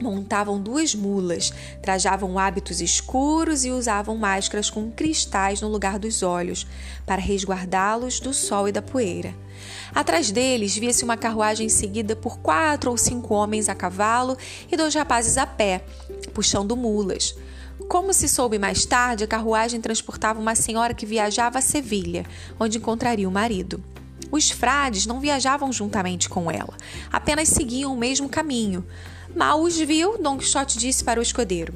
Montavam 0.00 0.60
duas 0.60 0.94
mulas, 0.94 1.52
trajavam 1.80 2.38
hábitos 2.38 2.80
escuros 2.80 3.64
e 3.64 3.70
usavam 3.70 4.16
máscaras 4.16 4.68
com 4.68 4.90
cristais 4.90 5.60
no 5.60 5.68
lugar 5.68 5.98
dos 5.98 6.22
olhos, 6.22 6.66
para 7.06 7.20
resguardá-los 7.20 8.18
do 8.18 8.34
sol 8.34 8.68
e 8.68 8.72
da 8.72 8.82
poeira. 8.82 9.34
Atrás 9.94 10.30
deles 10.30 10.76
via-se 10.76 11.04
uma 11.04 11.16
carruagem 11.16 11.68
seguida 11.68 12.16
por 12.16 12.38
quatro 12.38 12.90
ou 12.90 12.96
cinco 12.96 13.34
homens 13.34 13.68
a 13.68 13.74
cavalo 13.74 14.36
e 14.70 14.76
dois 14.76 14.94
rapazes 14.94 15.38
a 15.38 15.46
pé, 15.46 15.84
puxando 16.32 16.76
mulas. 16.76 17.34
Como 17.88 18.12
se 18.12 18.28
soube 18.28 18.58
mais 18.58 18.84
tarde, 18.84 19.24
a 19.24 19.28
carruagem 19.28 19.80
transportava 19.80 20.40
uma 20.40 20.54
senhora 20.54 20.94
que 20.94 21.06
viajava 21.06 21.58
a 21.58 21.62
Sevilha, 21.62 22.24
onde 22.58 22.78
encontraria 22.78 23.28
o 23.28 23.32
marido. 23.32 23.82
Os 24.30 24.50
frades 24.50 25.06
não 25.06 25.20
viajavam 25.20 25.72
juntamente 25.72 26.28
com 26.28 26.50
ela, 26.50 26.76
apenas 27.12 27.48
seguiam 27.48 27.92
o 27.92 27.96
mesmo 27.96 28.28
caminho. 28.28 28.84
Mal 29.34 29.60
os 29.60 29.76
viu, 29.76 30.16
Dom 30.18 30.38
Quixote 30.38 30.78
disse 30.78 31.02
para 31.02 31.18
o 31.18 31.22
escudeiro: 31.22 31.74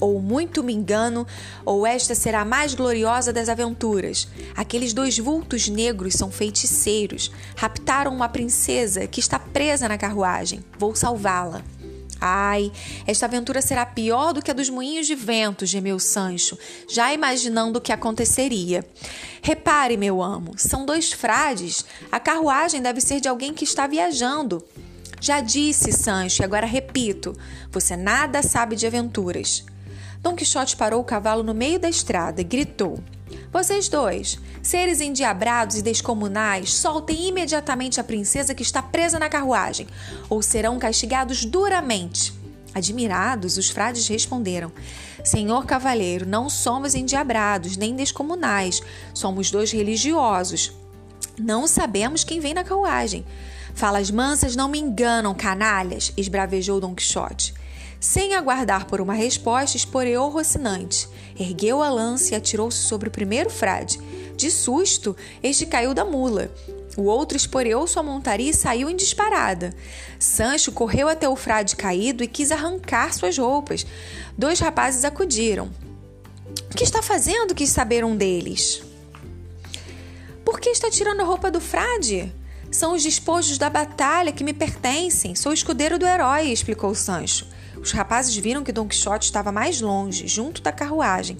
ou 0.00 0.20
muito 0.20 0.62
me 0.62 0.72
engano, 0.72 1.26
ou 1.64 1.86
esta 1.86 2.14
será 2.14 2.40
a 2.40 2.44
mais 2.44 2.74
gloriosa 2.74 3.32
das 3.32 3.48
aventuras. 3.48 4.28
Aqueles 4.56 4.92
dois 4.92 5.18
vultos 5.18 5.68
negros 5.68 6.14
são 6.14 6.30
feiticeiros. 6.30 7.30
Raptaram 7.56 8.14
uma 8.14 8.28
princesa 8.28 9.06
que 9.06 9.20
está 9.20 9.38
presa 9.38 9.88
na 9.88 9.98
carruagem. 9.98 10.64
Vou 10.78 10.94
salvá-la. 10.94 11.62
Ai, 12.20 12.72
esta 13.06 13.26
aventura 13.26 13.60
será 13.60 13.84
pior 13.84 14.32
do 14.32 14.40
que 14.40 14.50
a 14.50 14.54
dos 14.54 14.70
moinhos 14.70 15.06
de 15.06 15.14
vento, 15.14 15.66
gemeu 15.66 15.98
Sancho, 15.98 16.58
já 16.88 17.12
imaginando 17.12 17.78
o 17.78 17.82
que 17.82 17.92
aconteceria. 17.92 18.82
Repare, 19.42 19.96
meu 19.96 20.22
amo, 20.22 20.54
são 20.56 20.86
dois 20.86 21.12
frades. 21.12 21.84
A 22.10 22.18
carruagem 22.18 22.80
deve 22.80 23.00
ser 23.00 23.20
de 23.20 23.28
alguém 23.28 23.52
que 23.52 23.64
está 23.64 23.86
viajando. 23.86 24.64
Já 25.24 25.40
disse, 25.40 25.90
Sancho, 25.90 26.42
e 26.42 26.44
agora 26.44 26.66
repito: 26.66 27.34
você 27.72 27.96
nada 27.96 28.42
sabe 28.42 28.76
de 28.76 28.86
aventuras. 28.86 29.64
Dom 30.20 30.36
Quixote 30.36 30.76
parou 30.76 31.00
o 31.00 31.04
cavalo 31.04 31.42
no 31.42 31.54
meio 31.54 31.80
da 31.80 31.88
estrada 31.88 32.42
e 32.42 32.44
gritou: 32.44 33.02
vocês 33.50 33.88
dois, 33.88 34.38
seres 34.62 35.00
endiabrados 35.00 35.78
e 35.78 35.82
descomunais, 35.82 36.74
soltem 36.74 37.26
imediatamente 37.26 37.98
a 37.98 38.04
princesa 38.04 38.54
que 38.54 38.62
está 38.62 38.82
presa 38.82 39.18
na 39.18 39.30
carruagem, 39.30 39.86
ou 40.28 40.42
serão 40.42 40.78
castigados 40.78 41.46
duramente. 41.46 42.34
Admirados, 42.74 43.56
os 43.56 43.70
frades 43.70 44.06
responderam: 44.06 44.70
Senhor 45.24 45.64
cavalheiro, 45.64 46.26
não 46.26 46.50
somos 46.50 46.94
endiabrados 46.94 47.78
nem 47.78 47.96
descomunais, 47.96 48.82
somos 49.14 49.50
dois 49.50 49.72
religiosos. 49.72 50.83
Não 51.38 51.66
sabemos 51.66 52.22
quem 52.22 52.40
vem 52.40 52.54
na 52.54 52.62
carruagem. 52.62 53.24
Falas 53.74 54.10
mansas 54.10 54.54
não 54.54 54.68
me 54.68 54.78
enganam, 54.78 55.34
canalhas, 55.34 56.12
esbravejou 56.16 56.80
Dom 56.80 56.94
Quixote. 56.94 57.52
Sem 57.98 58.34
aguardar 58.34 58.86
por 58.86 59.00
uma 59.00 59.14
resposta, 59.14 59.76
esporeou 59.76 60.28
Rocinante. 60.28 61.08
Ergueu 61.38 61.82
a 61.82 61.88
lança 61.88 62.34
e 62.34 62.36
atirou-se 62.36 62.78
sobre 62.78 63.08
o 63.08 63.10
primeiro 63.10 63.50
frade. 63.50 63.98
De 64.36 64.50
susto, 64.50 65.16
este 65.42 65.66
caiu 65.66 65.94
da 65.94 66.04
mula. 66.04 66.50
O 66.96 67.04
outro 67.04 67.36
esporeou 67.36 67.86
sua 67.86 68.02
montaria 68.02 68.50
e 68.50 68.54
saiu 68.54 68.88
em 68.88 68.94
disparada. 68.94 69.74
Sancho 70.18 70.70
correu 70.70 71.08
até 71.08 71.28
o 71.28 71.34
frade 71.34 71.74
caído 71.74 72.22
e 72.22 72.28
quis 72.28 72.52
arrancar 72.52 73.12
suas 73.12 73.36
roupas. 73.36 73.84
Dois 74.38 74.60
rapazes 74.60 75.04
acudiram. 75.04 75.70
O 76.70 76.76
que 76.76 76.84
está 76.84 77.02
fazendo? 77.02 77.54
quis 77.54 77.70
saber 77.70 78.04
um 78.04 78.16
deles. 78.16 78.82
Por 80.44 80.60
que 80.60 80.68
está 80.68 80.90
tirando 80.90 81.20
a 81.20 81.24
roupa 81.24 81.50
do 81.50 81.60
frade? 81.60 82.32
São 82.70 82.94
os 82.94 83.02
despojos 83.02 83.56
da 83.56 83.70
batalha 83.70 84.32
que 84.32 84.44
me 84.44 84.52
pertencem. 84.52 85.34
Sou 85.34 85.52
escudeiro 85.52 85.98
do 85.98 86.06
herói, 86.06 86.48
explicou 86.48 86.94
Sancho. 86.94 87.46
Os 87.80 87.92
rapazes 87.92 88.36
viram 88.36 88.62
que 88.62 88.72
Dom 88.72 88.86
Quixote 88.86 89.24
estava 89.24 89.50
mais 89.50 89.80
longe, 89.80 90.26
junto 90.26 90.60
da 90.60 90.70
carruagem. 90.70 91.38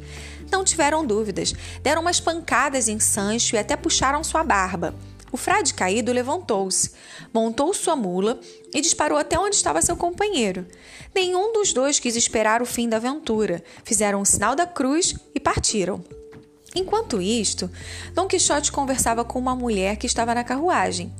Não 0.51 0.65
tiveram 0.65 1.05
dúvidas, 1.05 1.55
deram 1.83 2.01
umas 2.03 2.19
pancadas 2.19 2.89
em 2.89 2.99
Sancho 2.99 3.57
e 3.57 3.59
até 3.59 3.77
puxaram 3.77 4.25
sua 4.25 4.43
barba. 4.43 4.95
O 5.31 5.37
frade 5.37 5.75
caído 5.75 6.13
levantou-se, 6.13 6.93
montou 7.33 7.75
sua 7.75 7.97
mula 7.97 8.39
e 8.73 8.81
disparou 8.81 9.19
até 9.19 9.39
onde 9.39 9.57
estava 9.57 9.83
seu 9.83 9.97
companheiro. 9.97 10.65
Nenhum 11.15 11.53
dos 11.53 11.73
dois 11.73 11.99
quis 11.99 12.15
esperar 12.15 12.63
o 12.63 12.67
fim 12.67 12.89
da 12.89 12.99
aventura. 12.99 13.63
Fizeram 13.83 14.21
o 14.21 14.27
sinal 14.27 14.55
da 14.55 14.67
cruz 14.67 15.15
e 15.35 15.41
partiram. 15.41 16.05
Enquanto 16.75 17.23
isto, 17.23 17.71
Dom 18.13 18.27
Quixote 18.27 18.73
conversava 18.73 19.25
com 19.25 19.39
uma 19.39 19.55
mulher 19.55 19.97
que 19.97 20.07
estava 20.07 20.35
na 20.35 20.43
carruagem. 20.43 21.13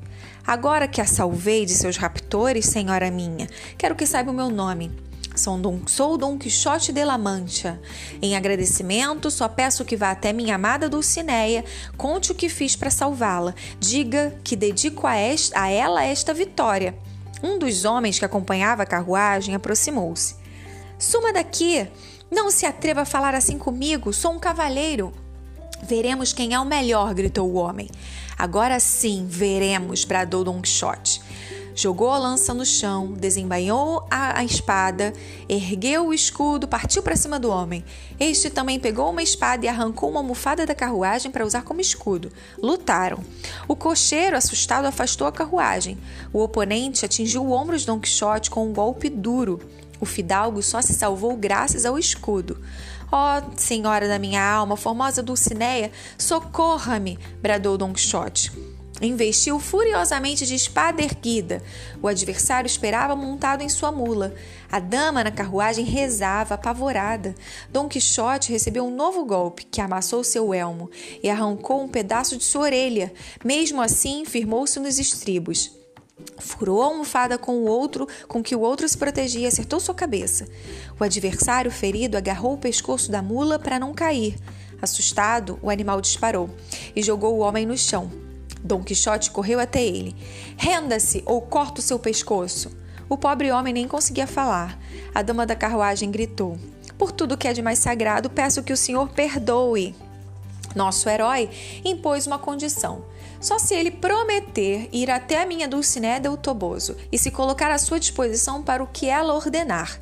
Agora 0.45 0.85
que 0.85 0.99
a 0.99 1.05
salvei 1.05 1.65
de 1.65 1.73
seus 1.73 1.95
raptores, 1.95 2.65
senhora 2.65 3.09
minha, 3.09 3.47
quero 3.77 3.95
que 3.95 4.05
saiba 4.05 4.31
o 4.31 4.33
meu 4.33 4.49
nome. 4.49 4.91
Sou 5.33 5.57
Dom, 5.57 5.79
sou 5.87 6.17
Dom 6.17 6.37
Quixote 6.37 6.91
de 6.91 7.05
la 7.05 7.17
Mancha. 7.17 7.79
Em 8.21 8.35
agradecimento, 8.35 9.31
só 9.31 9.47
peço 9.47 9.85
que 9.85 9.95
vá 9.95 10.11
até 10.11 10.33
minha 10.33 10.55
amada 10.55 10.89
Dulcineia, 10.89 11.63
conte 11.95 12.33
o 12.33 12.35
que 12.35 12.49
fiz 12.49 12.75
para 12.75 12.89
salvá-la, 12.89 13.55
diga 13.79 14.37
que 14.43 14.57
dedico 14.57 15.07
a, 15.07 15.15
esta, 15.15 15.61
a 15.61 15.69
ela 15.69 16.03
esta 16.03 16.33
vitória. 16.33 16.97
Um 17.41 17.57
dos 17.57 17.85
homens 17.85 18.19
que 18.19 18.25
acompanhava 18.25 18.83
a 18.83 18.85
carruagem 18.85 19.55
aproximou-se. 19.55 20.35
Suma 20.99 21.31
daqui! 21.31 21.87
Não 22.29 22.51
se 22.51 22.65
atreva 22.65 23.01
a 23.01 23.05
falar 23.05 23.35
assim 23.35 23.57
comigo, 23.57 24.11
sou 24.11 24.33
um 24.33 24.39
cavaleiro. 24.39 25.13
Veremos 25.87 26.33
quem 26.33 26.53
é 26.53 26.59
o 26.59 26.65
melhor, 26.65 27.13
gritou 27.13 27.49
o 27.49 27.55
homem. 27.55 27.89
Agora 28.37 28.79
sim, 28.79 29.25
veremos, 29.29 30.03
bradou 30.03 30.43
Dom 30.43 30.61
Quixote 30.61 31.21
jogou 31.75 32.09
a 32.09 32.17
lança 32.17 32.53
no 32.53 32.65
chão, 32.65 33.11
desembainhou 33.11 34.07
a, 34.09 34.39
a 34.39 34.45
espada, 34.45 35.13
ergueu 35.47 36.07
o 36.07 36.13
escudo, 36.13 36.67
partiu 36.67 37.03
para 37.03 37.17
cima 37.17 37.37
do 37.37 37.49
homem. 37.49 37.83
Este 38.17 38.49
também 38.49 38.79
pegou 38.79 39.09
uma 39.09 39.21
espada 39.21 39.65
e 39.65 39.69
arrancou 39.69 40.09
uma 40.09 40.21
almofada 40.21 40.65
da 40.65 40.73
carruagem 40.73 41.29
para 41.29 41.45
usar 41.45 41.63
como 41.63 41.81
escudo. 41.81 42.31
Lutaram. 42.57 43.19
O 43.67 43.75
cocheiro, 43.75 44.37
assustado, 44.37 44.85
afastou 44.85 45.27
a 45.27 45.31
carruagem. 45.31 45.97
O 46.31 46.41
oponente 46.41 47.03
atingiu 47.03 47.43
o 47.43 47.51
ombro 47.51 47.77
de 47.77 47.85
Don 47.85 47.99
Quixote 47.99 48.49
com 48.49 48.65
um 48.65 48.73
golpe 48.73 49.09
duro. 49.09 49.59
O 49.99 50.05
fidalgo 50.05 50.61
só 50.61 50.81
se 50.81 50.93
salvou 50.93 51.35
graças 51.35 51.85
ao 51.85 51.99
escudo. 51.99 52.57
Ó 53.17 53.37
oh, 53.39 53.51
senhora 53.55 54.09
da 54.09 54.19
minha 54.19 54.43
alma, 54.43 54.75
formosa 54.75 55.23
Dulcineia, 55.23 55.89
socorra-me! 56.17 57.17
bradou 57.41 57.77
Don 57.77 57.93
Quixote. 57.93 58.51
Investiu 59.01 59.57
furiosamente 59.57 60.45
de 60.45 60.53
espada 60.53 61.01
erguida. 61.01 61.63
O 62.01 62.09
adversário 62.09 62.67
esperava 62.67 63.15
montado 63.15 63.61
em 63.61 63.69
sua 63.69 63.89
mula. 63.89 64.35
A 64.69 64.81
dama 64.81 65.23
na 65.23 65.31
carruagem 65.31 65.85
rezava, 65.85 66.55
apavorada. 66.55 67.33
Dom 67.69 67.87
Quixote 67.87 68.51
recebeu 68.51 68.85
um 68.85 68.93
novo 68.93 69.23
golpe, 69.23 69.63
que 69.63 69.79
amassou 69.79 70.21
seu 70.21 70.53
elmo 70.53 70.91
e 71.23 71.29
arrancou 71.29 71.81
um 71.81 71.87
pedaço 71.87 72.35
de 72.35 72.43
sua 72.43 72.63
orelha. 72.63 73.13
Mesmo 73.45 73.81
assim, 73.81 74.25
firmou-se 74.25 74.77
nos 74.77 74.99
estribos. 74.99 75.71
Furou 76.37 76.81
a 76.81 76.85
almofada 76.85 77.37
com 77.37 77.57
o 77.57 77.65
outro, 77.65 78.07
com 78.27 78.41
que 78.41 78.55
o 78.55 78.61
outro 78.61 78.87
se 78.87 78.97
protegia 78.97 79.47
acertou 79.47 79.79
sua 79.79 79.93
cabeça. 79.93 80.47
O 80.99 81.03
adversário 81.03 81.69
ferido 81.69 82.17
agarrou 82.17 82.53
o 82.53 82.57
pescoço 82.57 83.11
da 83.11 83.21
mula 83.21 83.59
para 83.59 83.79
não 83.79 83.93
cair. 83.93 84.37
Assustado, 84.81 85.59
o 85.61 85.69
animal 85.69 85.99
disparou 85.99 86.49
e 86.95 87.01
jogou 87.01 87.35
o 87.35 87.39
homem 87.39 87.65
no 87.65 87.77
chão. 87.77 88.09
Dom 88.63 88.83
Quixote 88.83 89.29
correu 89.29 89.59
até 89.59 89.83
ele. 89.83 90.15
Renda-se 90.57 91.21
ou 91.25 91.41
corta 91.41 91.79
o 91.79 91.83
seu 91.83 91.99
pescoço. 91.99 92.71
O 93.09 93.17
pobre 93.17 93.51
homem 93.51 93.73
nem 93.73 93.87
conseguia 93.87 94.25
falar. 94.25 94.79
A 95.13 95.21
dama 95.21 95.45
da 95.45 95.55
carruagem 95.55 96.09
gritou: 96.09 96.57
Por 96.97 97.11
tudo 97.11 97.37
que 97.37 97.47
é 97.47 97.53
de 97.53 97.61
mais 97.61 97.79
sagrado, 97.79 98.29
peço 98.29 98.63
que 98.63 98.73
o 98.73 98.77
senhor 98.77 99.09
perdoe. 99.09 99.95
Nosso 100.75 101.07
herói 101.07 101.49
impôs 101.83 102.25
uma 102.25 102.39
condição. 102.39 103.05
Só 103.45 103.59
se 103.59 103.75
ele 103.75 103.91
prometer 103.91 104.89
ir 104.91 105.11
até 105.11 105.39
a 105.39 105.45
minha 105.45 105.67
Dulcinea 105.67 106.19
del 106.19 106.35
Toboso 106.35 106.97
e 107.11 107.17
se 107.19 107.29
colocar 107.29 107.69
à 107.69 107.77
sua 107.77 107.99
disposição 107.99 108.63
para 108.63 108.83
o 108.83 108.87
que 108.87 109.05
ela 109.05 109.35
ordenar. 109.35 110.01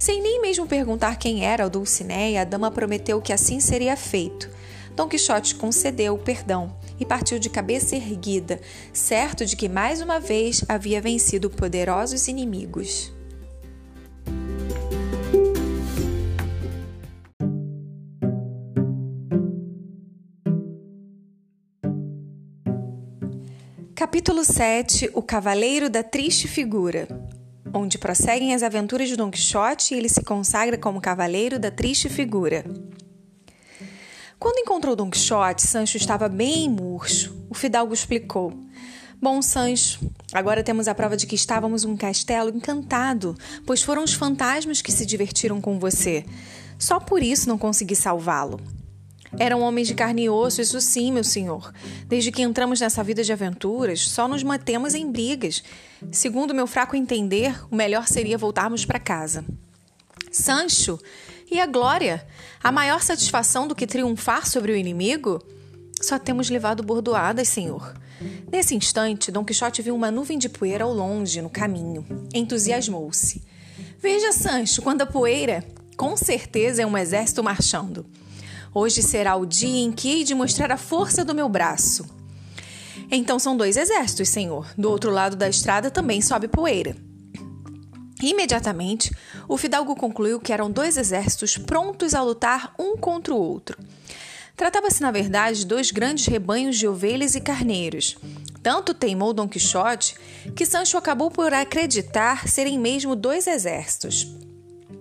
Sem 0.00 0.20
nem 0.20 0.42
mesmo 0.42 0.66
perguntar 0.66 1.16
quem 1.16 1.46
era 1.46 1.64
o 1.64 1.70
Dulcinea, 1.70 2.42
a 2.42 2.44
dama 2.44 2.72
prometeu 2.72 3.22
que 3.22 3.32
assim 3.32 3.60
seria 3.60 3.96
feito. 3.96 4.50
Dom 4.96 5.06
Quixote 5.06 5.54
concedeu 5.54 6.14
o 6.14 6.18
perdão 6.18 6.76
e 6.98 7.06
partiu 7.06 7.38
de 7.38 7.48
cabeça 7.48 7.94
erguida, 7.94 8.60
certo 8.92 9.46
de 9.46 9.54
que 9.54 9.68
mais 9.68 10.00
uma 10.00 10.18
vez 10.18 10.64
havia 10.68 11.00
vencido 11.00 11.48
poderosos 11.48 12.26
inimigos. 12.26 13.12
Capítulo 24.12 24.44
7 24.44 25.10
O 25.14 25.22
Cavaleiro 25.22 25.88
da 25.88 26.02
Triste 26.02 26.46
Figura 26.46 27.08
onde 27.72 27.96
prosseguem 27.96 28.54
as 28.54 28.62
aventuras 28.62 29.08
de 29.08 29.16
Don 29.16 29.30
Quixote 29.30 29.94
e 29.94 29.96
ele 29.96 30.10
se 30.10 30.22
consagra 30.22 30.76
como 30.76 31.00
cavaleiro 31.00 31.58
da 31.58 31.70
triste 31.70 32.10
figura. 32.10 32.62
Quando 34.38 34.58
encontrou 34.58 34.94
Don 34.94 35.08
Quixote, 35.08 35.66
Sancho 35.66 35.96
estava 35.96 36.28
bem 36.28 36.68
murcho. 36.68 37.34
O 37.48 37.54
fidalgo 37.54 37.94
explicou: 37.94 38.52
Bom, 39.18 39.40
Sancho, 39.40 39.98
agora 40.30 40.62
temos 40.62 40.88
a 40.88 40.94
prova 40.94 41.16
de 41.16 41.26
que 41.26 41.34
estávamos 41.34 41.86
um 41.86 41.96
castelo 41.96 42.54
encantado, 42.54 43.34
pois 43.64 43.82
foram 43.82 44.04
os 44.04 44.12
fantasmas 44.12 44.82
que 44.82 44.92
se 44.92 45.06
divertiram 45.06 45.58
com 45.58 45.78
você. 45.78 46.22
Só 46.78 47.00
por 47.00 47.22
isso 47.22 47.48
não 47.48 47.56
consegui 47.56 47.96
salvá-lo. 47.96 48.60
Eram 49.38 49.62
homens 49.62 49.88
de 49.88 49.94
carne 49.94 50.24
e 50.24 50.30
osso, 50.30 50.60
isso 50.60 50.80
sim, 50.80 51.10
meu 51.10 51.24
senhor. 51.24 51.72
Desde 52.06 52.30
que 52.30 52.42
entramos 52.42 52.80
nessa 52.80 53.02
vida 53.02 53.24
de 53.24 53.32
aventuras, 53.32 54.00
só 54.00 54.28
nos 54.28 54.42
mantemos 54.42 54.94
em 54.94 55.10
brigas. 55.10 55.62
Segundo 56.10 56.54
meu 56.54 56.66
fraco 56.66 56.94
entender, 56.94 57.58
o 57.70 57.74
melhor 57.74 58.06
seria 58.06 58.36
voltarmos 58.36 58.84
para 58.84 58.98
casa. 58.98 59.44
Sancho, 60.30 60.98
e 61.50 61.60
a 61.60 61.66
glória? 61.66 62.26
A 62.62 62.70
maior 62.72 63.02
satisfação 63.02 63.66
do 63.66 63.74
que 63.74 63.86
triunfar 63.86 64.48
sobre 64.48 64.72
o 64.72 64.76
inimigo? 64.76 65.42
Só 66.00 66.18
temos 66.18 66.48
levado 66.50 66.82
bordoadas, 66.82 67.48
senhor. 67.48 67.94
Nesse 68.50 68.74
instante, 68.74 69.30
Dom 69.30 69.44
Quixote 69.44 69.82
viu 69.82 69.94
uma 69.94 70.10
nuvem 70.10 70.38
de 70.38 70.48
poeira 70.48 70.84
ao 70.84 70.92
longe, 70.92 71.42
no 71.42 71.50
caminho. 71.50 72.04
Entusiasmou-se. 72.34 73.42
Veja, 73.98 74.32
Sancho, 74.32 74.82
quando 74.82 75.02
a 75.02 75.06
poeira, 75.06 75.64
com 75.96 76.16
certeza 76.16 76.82
é 76.82 76.86
um 76.86 76.96
exército 76.96 77.42
marchando. 77.42 78.06
Hoje 78.74 79.02
será 79.02 79.36
o 79.36 79.44
dia 79.44 79.84
em 79.84 79.92
que 79.92 80.08
hei 80.08 80.24
de 80.24 80.34
mostrar 80.34 80.72
a 80.72 80.78
força 80.78 81.24
do 81.24 81.34
meu 81.34 81.48
braço. 81.48 82.06
Então 83.10 83.38
são 83.38 83.56
dois 83.56 83.76
exércitos, 83.76 84.30
senhor. 84.30 84.66
Do 84.78 84.90
outro 84.90 85.10
lado 85.10 85.36
da 85.36 85.48
estrada 85.48 85.90
também 85.90 86.22
sobe 86.22 86.48
poeira. 86.48 86.96
Imediatamente, 88.22 89.14
o 89.48 89.58
fidalgo 89.58 89.94
concluiu 89.94 90.40
que 90.40 90.52
eram 90.52 90.70
dois 90.70 90.96
exércitos 90.96 91.58
prontos 91.58 92.14
a 92.14 92.22
lutar 92.22 92.72
um 92.78 92.96
contra 92.96 93.34
o 93.34 93.38
outro. 93.38 93.76
Tratava-se, 94.56 95.02
na 95.02 95.10
verdade, 95.10 95.60
de 95.60 95.66
dois 95.66 95.90
grandes 95.90 96.26
rebanhos 96.26 96.78
de 96.78 96.86
ovelhas 96.86 97.34
e 97.34 97.40
carneiros. 97.40 98.16
Tanto 98.62 98.94
teimou 98.94 99.32
Dom 99.32 99.48
Quixote 99.48 100.14
que 100.54 100.64
Sancho 100.64 100.96
acabou 100.96 101.30
por 101.30 101.52
acreditar 101.52 102.48
serem 102.48 102.78
mesmo 102.78 103.16
dois 103.16 103.46
exércitos. 103.46 104.28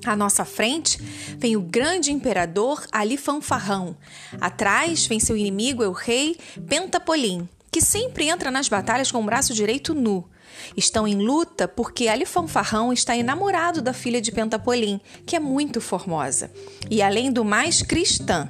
À 0.05 0.15
nossa 0.15 0.43
frente 0.43 0.97
vem 1.37 1.55
o 1.55 1.61
grande 1.61 2.11
imperador 2.11 2.85
Ali 2.91 3.17
Fanfarrão. 3.17 3.95
Atrás 4.39 5.05
vem 5.05 5.19
seu 5.19 5.37
inimigo, 5.37 5.83
o 5.83 5.91
rei 5.91 6.37
Pentapolim, 6.67 7.47
que 7.71 7.81
sempre 7.81 8.27
entra 8.27 8.49
nas 8.49 8.67
batalhas 8.67 9.11
com 9.11 9.21
o 9.21 9.25
braço 9.25 9.53
direito 9.53 9.93
nu. 9.93 10.27
Estão 10.75 11.07
em 11.07 11.15
luta 11.15 11.67
porque 11.67 12.07
Ali 12.07 12.25
Fanfarrão 12.25 12.91
está 12.91 13.15
enamorado 13.15 13.81
da 13.81 13.93
filha 13.93 14.21
de 14.21 14.31
Pentapolim, 14.31 14.99
que 15.25 15.35
é 15.35 15.39
muito 15.39 15.79
formosa. 15.79 16.51
E 16.89 17.01
além 17.01 17.31
do 17.31 17.45
mais, 17.45 17.81
cristã. 17.81 18.49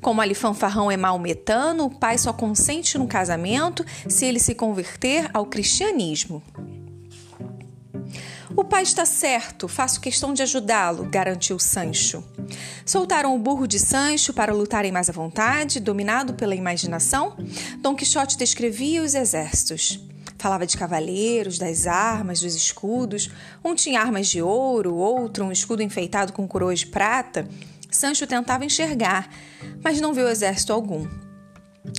Como 0.00 0.20
Ali 0.20 0.34
Fanfarrão 0.34 0.90
é 0.90 0.96
maometano, 0.96 1.86
o 1.86 1.90
pai 1.90 2.16
só 2.18 2.32
consente 2.32 2.96
no 2.96 3.06
casamento 3.06 3.84
se 4.08 4.24
ele 4.24 4.38
se 4.38 4.54
converter 4.54 5.28
ao 5.34 5.46
cristianismo. 5.46 6.42
O 8.56 8.64
pai 8.64 8.84
está 8.84 9.04
certo, 9.04 9.68
faço 9.68 10.00
questão 10.00 10.32
de 10.32 10.42
ajudá-lo, 10.42 11.04
garantiu 11.04 11.58
Sancho. 11.58 12.24
Soltaram 12.86 13.36
o 13.36 13.38
burro 13.38 13.66
de 13.66 13.78
Sancho 13.78 14.32
para 14.32 14.54
lutarem 14.54 14.90
mais 14.90 15.10
à 15.10 15.12
vontade, 15.12 15.78
dominado 15.78 16.32
pela 16.32 16.54
imaginação. 16.54 17.36
Dom 17.82 17.94
Quixote 17.94 18.38
descrevia 18.38 19.02
os 19.02 19.14
exércitos. 19.14 20.00
Falava 20.38 20.66
de 20.66 20.74
cavaleiros, 20.74 21.58
das 21.58 21.86
armas, 21.86 22.40
dos 22.40 22.54
escudos. 22.54 23.30
Um 23.62 23.74
tinha 23.74 24.00
armas 24.00 24.26
de 24.28 24.40
ouro, 24.40 24.94
outro 24.94 25.44
um 25.44 25.52
escudo 25.52 25.82
enfeitado 25.82 26.32
com 26.32 26.48
coroas 26.48 26.78
de 26.78 26.86
prata. 26.86 27.46
Sancho 27.90 28.26
tentava 28.26 28.64
enxergar, 28.64 29.28
mas 29.84 30.00
não 30.00 30.14
viu 30.14 30.28
exército 30.28 30.72
algum. 30.72 31.06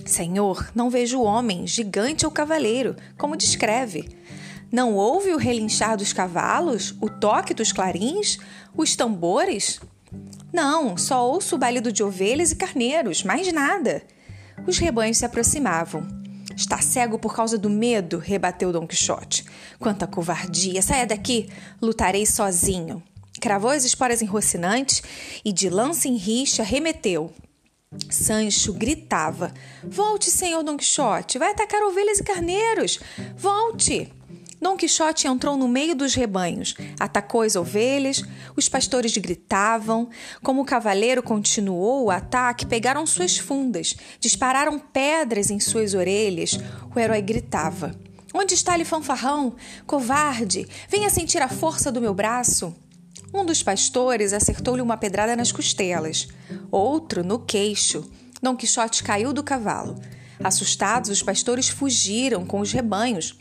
Senhor, 0.06 0.72
não 0.74 0.90
vejo 0.90 1.22
homem, 1.22 1.68
gigante 1.68 2.26
ou 2.26 2.32
cavaleiro, 2.32 2.96
como 3.16 3.38
descreve. 3.38 4.17
Não 4.72 4.96
ouve 4.96 5.32
o 5.32 5.38
relinchar 5.38 5.96
dos 5.96 6.12
cavalos, 6.12 6.94
o 7.00 7.10
toque 7.10 7.54
dos 7.54 7.72
clarins, 7.72 8.38
os 8.76 8.96
tambores? 8.96 9.80
Não, 10.52 10.98
só 10.98 11.30
ouço 11.30 11.56
o 11.56 11.58
balido 11.58 11.92
de 11.92 12.04
ovelhas 12.04 12.52
e 12.52 12.56
carneiros, 12.56 13.24
mais 13.24 13.52
nada. 13.54 14.04
Os 14.66 14.78
rebanhos 14.78 15.18
se 15.18 15.26
aproximavam. 15.26 16.06
Está 16.56 16.82
cego 16.82 17.20
por 17.20 17.36
causa 17.36 17.58
do 17.58 17.70
medo, 17.70 18.18
rebateu 18.18 18.72
Dom 18.72 18.88
Quixote. 18.88 19.46
Quanta 19.80 20.08
covardia! 20.08 20.82
Saia 20.82 21.06
daqui! 21.06 21.50
Lutarei 21.82 22.26
sozinho. 22.26 23.04
Cravou 23.40 23.70
as 23.70 23.86
esporas 23.86 24.22
em 24.22 24.26
Rocinante 24.26 25.04
e, 25.46 25.54
de 25.54 25.70
lança 25.70 26.08
em 26.08 26.16
rixa, 26.16 26.64
remeteu. 26.64 27.32
Sancho 28.10 28.74
gritava: 28.74 29.54
Volte, 29.84 30.32
senhor 30.32 30.64
Dom 30.64 30.76
Quixote! 30.78 31.38
Vai 31.38 31.52
atacar 31.52 31.84
ovelhas 31.84 32.20
e 32.20 32.24
carneiros! 32.24 33.00
Volte! 33.38 34.12
Dom 34.60 34.76
Quixote 34.76 35.28
entrou 35.28 35.56
no 35.56 35.68
meio 35.68 35.96
dos 35.96 36.16
rebanhos, 36.16 36.74
atacou 37.00 37.44
as 37.44 37.56
ovelhas, 37.56 38.24
os 38.56 38.68
pastores 38.68 39.16
gritavam. 39.16 40.10
Como 40.42 40.62
o 40.62 40.66
cavaleiro 40.66 41.22
continuou 41.22 42.06
o 42.06 42.12
ataque, 42.12 42.66
pegaram 42.66 43.06
suas 43.06 43.38
fundas, 43.38 43.96
dispararam 44.20 44.80
pedras 44.80 45.52
em 45.52 45.60
suas 45.60 45.94
orelhas. 45.94 46.60
O 46.94 47.00
herói 47.00 47.22
gritava: 47.22 47.96
Onde 48.34 48.56
está 48.56 48.74
ele, 48.74 48.84
fanfarrão? 48.84 49.56
Covarde! 49.86 50.68
Venha 50.90 51.10
sentir 51.12 51.42
a 51.42 51.48
força 51.48 51.92
do 51.92 52.02
meu 52.02 52.14
braço! 52.14 52.76
Um 53.32 53.46
dos 53.46 53.62
pastores 53.62 54.34
acertou-lhe 54.34 54.82
uma 54.82 54.98
pedrada 54.98 55.36
nas 55.36 55.52
costelas, 55.52 56.28
outro 56.72 57.24
no 57.24 57.38
queixo. 57.40 58.10
Dom 58.42 58.56
Quixote 58.56 59.04
caiu 59.04 59.34
do 59.34 59.44
cavalo. 59.44 60.02
Assustados, 60.44 61.10
os 61.12 61.22
pastores 61.22 61.70
fugiram 61.70 62.46
com 62.46 62.60
os 62.60 62.72
rebanhos 62.72 63.38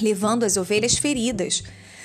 levando 0.00 0.44
as 0.44 0.56
ovelhas 0.56 0.96
feridas. 0.96 1.62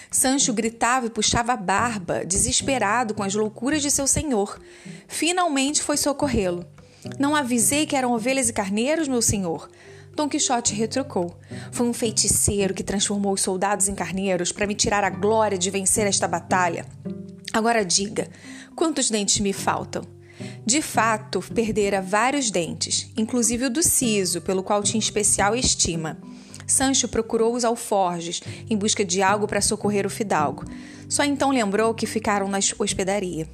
Sancho 0.10 0.54
gritava 0.54 1.08
e 1.08 1.10
puxava 1.10 1.54
a 1.54 1.58
barba, 1.58 2.26
desesperado 2.26 3.14
com 3.14 3.24
as 3.24 3.34
loucuras 3.34 3.82
de 3.82 3.92
seu 3.92 4.08
senhor. 4.08 4.60
Finalmente 5.08 5.84
foi 5.84 5.98
socorrê-lo. 5.98 6.66
Não 7.20 7.36
avisei 7.36 7.86
que 7.86 7.96
eram 7.96 8.14
ovelhas 8.14 8.50
e 8.50 8.54
carneiros, 8.54 9.08
meu 9.08 9.22
senhor. 9.22 9.70
Dom 10.16 10.30
Quixote 10.30 10.74
retrucou. 10.74 11.38
Foi 11.72 11.86
um 11.86 11.94
feiticeiro 11.94 12.74
que 12.74 12.84
transformou 12.84 13.34
os 13.34 13.42
soldados 13.42 13.90
em 13.90 13.96
carneiros 13.96 14.52
para 14.52 14.66
me 14.66 14.74
tirar 14.74 15.04
a 15.04 15.10
glória 15.10 15.58
de 15.58 15.70
vencer 15.70 16.08
esta 16.08 16.28
batalha. 16.28 16.86
Agora 17.52 17.84
diga, 17.84 18.30
quantos 18.76 19.10
dentes 19.10 19.40
me 19.40 19.52
faltam? 19.52 20.04
De 20.66 20.82
fato, 20.82 21.42
perdera 21.54 22.02
vários 22.02 22.50
dentes, 22.50 23.12
inclusive 23.16 23.66
o 23.66 23.70
do 23.70 23.84
siso, 23.84 24.42
pelo 24.42 24.64
qual 24.64 24.82
tinha 24.82 25.00
especial 25.00 25.56
estima. 25.56 26.18
Sancho 26.68 27.08
procurou 27.08 27.54
os 27.54 27.64
alforjes 27.64 28.42
em 28.70 28.78
busca 28.78 29.06
de 29.06 29.22
algo 29.22 29.48
para 29.48 29.62
socorrer 29.62 30.06
o 30.06 30.10
fidalgo. 30.10 30.66
Só 31.08 31.24
então 31.24 31.52
lembrou 31.52 31.94
que 31.94 32.06
ficaram 32.06 32.48
na 32.48 32.60
hospedaria. 32.80 33.48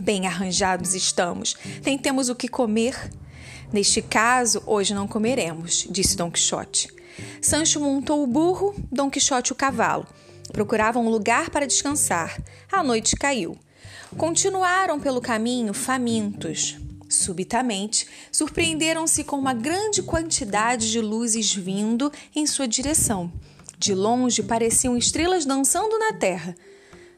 Bem 0.00 0.26
arranjados 0.26 0.94
estamos, 0.94 1.56
nem 1.84 1.96
temos 1.96 2.28
o 2.28 2.34
que 2.34 2.48
comer. 2.48 3.10
Neste 3.72 4.02
caso, 4.02 4.62
hoje 4.66 4.94
não 4.94 5.06
comeremos, 5.06 5.86
disse 5.88 6.16
Dom 6.16 6.30
Quixote. 6.30 6.88
Sancho 7.40 7.80
montou 7.80 8.22
o 8.22 8.26
burro, 8.26 8.74
Dom 8.90 9.08
Quixote 9.08 9.52
o 9.52 9.56
cavalo. 9.56 10.06
Procuravam 10.52 11.06
um 11.06 11.10
lugar 11.10 11.50
para 11.50 11.66
descansar. 11.66 12.40
A 12.70 12.82
noite 12.82 13.16
caiu. 13.16 13.56
Continuaram 14.16 15.00
pelo 15.00 15.20
caminho 15.20 15.72
famintos. 15.72 16.76
Subitamente, 17.14 18.06
surpreenderam-se 18.30 19.24
com 19.24 19.36
uma 19.36 19.54
grande 19.54 20.02
quantidade 20.02 20.90
de 20.90 21.00
luzes 21.00 21.54
vindo 21.54 22.12
em 22.34 22.46
sua 22.46 22.66
direção. 22.66 23.32
De 23.78 23.94
longe 23.94 24.42
pareciam 24.42 24.96
estrelas 24.96 25.44
dançando 25.44 25.98
na 25.98 26.12
terra. 26.12 26.54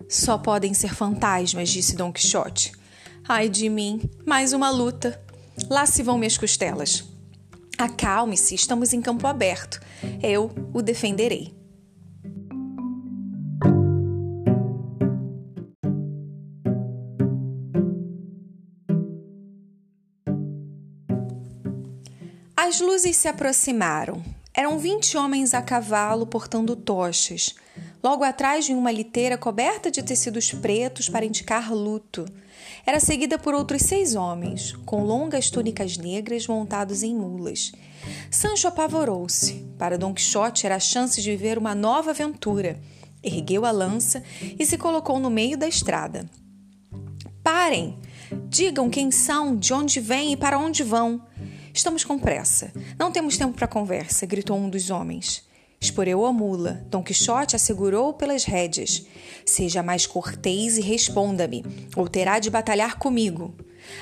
Só 0.09 0.39
podem 0.39 0.75
ser 0.75 0.95
fantasmas, 0.95 1.69
disse 1.69 1.97
Don 1.97 2.13
Quixote. 2.13 2.73
Ai 3.27 3.49
de 3.49 3.69
mim, 3.69 4.09
mais 4.25 4.53
uma 4.53 4.71
luta. 4.71 5.21
Lá 5.69 5.87
se 5.87 6.03
vão 6.03 6.19
minhas 6.19 6.37
costelas. 6.37 7.05
Acalme-se, 7.79 8.55
estamos 8.55 8.93
em 8.93 9.01
campo 9.01 9.27
aberto. 9.27 9.81
Eu 10.23 10.51
o 10.73 10.83
defenderei. 10.83 11.56
As 22.67 22.81
luzes 22.81 23.17
se 23.17 23.29
aproximaram. 23.29 24.21
Eram 24.53 24.77
vinte 24.77 25.17
homens 25.17 25.55
a 25.55 25.63
cavalo 25.63 26.27
portando 26.27 26.75
tochas. 26.75 27.55
Logo 28.03 28.25
atrás 28.25 28.65
de 28.65 28.73
uma 28.73 28.91
liteira 28.91 29.39
coberta 29.39 29.89
de 29.89 30.03
tecidos 30.03 30.51
pretos 30.51 31.09
para 31.09 31.25
indicar 31.25 31.73
luto. 31.73 32.27
Era 32.85 32.99
seguida 32.99 33.39
por 33.39 33.55
outros 33.55 33.83
seis 33.83 34.17
homens, 34.17 34.73
com 34.85 35.05
longas 35.05 35.49
túnicas 35.49 35.97
negras 35.97 36.49
montados 36.49 37.05
em 37.05 37.15
mulas. 37.15 37.71
Sancho 38.33 38.67
apavorou-se. 38.67 39.65
Para 39.79 39.97
Don 39.97 40.13
Quixote 40.13 40.67
era 40.67 40.75
a 40.75 40.81
chance 40.81 41.23
de 41.23 41.31
viver 41.31 41.59
uma 41.59 41.73
nova 41.73 42.11
aventura. 42.11 42.81
Ergueu 43.23 43.65
a 43.65 43.71
lança 43.71 44.25
e 44.59 44.67
se 44.67 44.77
colocou 44.77 45.21
no 45.21 45.31
meio 45.31 45.57
da 45.57 45.69
estrada. 45.69 46.29
Parem! 47.45 47.97
Digam 48.49 48.91
quem 48.91 49.13
são, 49.13 49.57
de 49.57 49.73
onde 49.73 50.01
vêm 50.01 50.33
e 50.33 50.37
para 50.37 50.59
onde 50.59 50.83
vão. 50.83 51.23
Estamos 51.77 52.05
com 52.05 52.19
pressa. 52.19 52.73
Não 52.99 53.13
temos 53.13 53.37
tempo 53.37 53.53
para 53.53 53.69
conversa, 53.69 54.25
gritou 54.25 54.57
um 54.57 54.71
dos 54.71 54.89
homens. 54.89 55.47
Esporeu 55.79 56.25
a 56.25 56.33
mula. 56.33 56.83
Dom 56.89 57.03
Quixote 57.03 57.55
assegurou 57.55 58.15
pelas 58.15 58.45
rédeas. 58.45 59.05
Seja 59.45 59.83
mais 59.83 60.07
cortês 60.07 60.79
e 60.79 60.81
responda-me, 60.81 61.63
ou 61.95 62.09
terá 62.09 62.39
de 62.39 62.49
batalhar 62.49 62.99
comigo. 62.99 63.55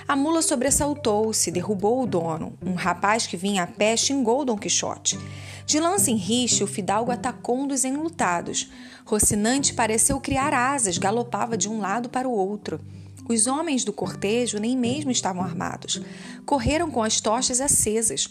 A 0.07 0.15
mula 0.15 0.41
sobressaltou-se, 0.41 1.51
derrubou 1.51 2.01
o 2.01 2.07
dono. 2.07 2.57
Um 2.65 2.75
rapaz 2.75 3.27
que 3.27 3.37
vinha 3.37 3.65
a 3.65 3.67
pé 3.67 3.97
xingou 3.97 4.45
Dom 4.45 4.57
Quixote. 4.57 5.19
De 5.67 5.81
lança 5.81 6.13
em 6.13 6.17
riche, 6.17 6.63
o 6.63 6.69
fidalgo 6.69 7.11
atacou 7.11 7.59
um 7.59 7.67
dos 7.67 7.85
enlutados. 7.85 8.71
Rocinante 9.05 9.75
pareceu 9.75 10.21
criar 10.21 10.55
asas, 10.55 10.97
galopava 10.97 11.57
de 11.57 11.69
um 11.69 11.81
lado 11.81 12.09
para 12.09 12.29
o 12.29 12.33
outro. 12.33 12.81
Os 13.29 13.47
homens 13.47 13.85
do 13.85 13.93
cortejo 13.93 14.59
nem 14.59 14.77
mesmo 14.77 15.11
estavam 15.11 15.43
armados. 15.43 16.01
Correram 16.45 16.91
com 16.91 17.03
as 17.03 17.21
tochas 17.21 17.61
acesas. 17.61 18.29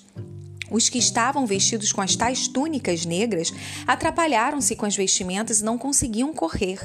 Os 0.70 0.90
que 0.90 0.98
estavam 0.98 1.46
vestidos 1.46 1.92
com 1.92 2.02
as 2.02 2.16
tais 2.16 2.48
túnicas 2.48 3.06
negras 3.06 3.54
atrapalharam-se 3.86 4.76
com 4.76 4.86
as 4.86 4.96
vestimentas 4.96 5.60
e 5.60 5.64
não 5.64 5.78
conseguiam 5.78 6.34
correr. 6.34 6.80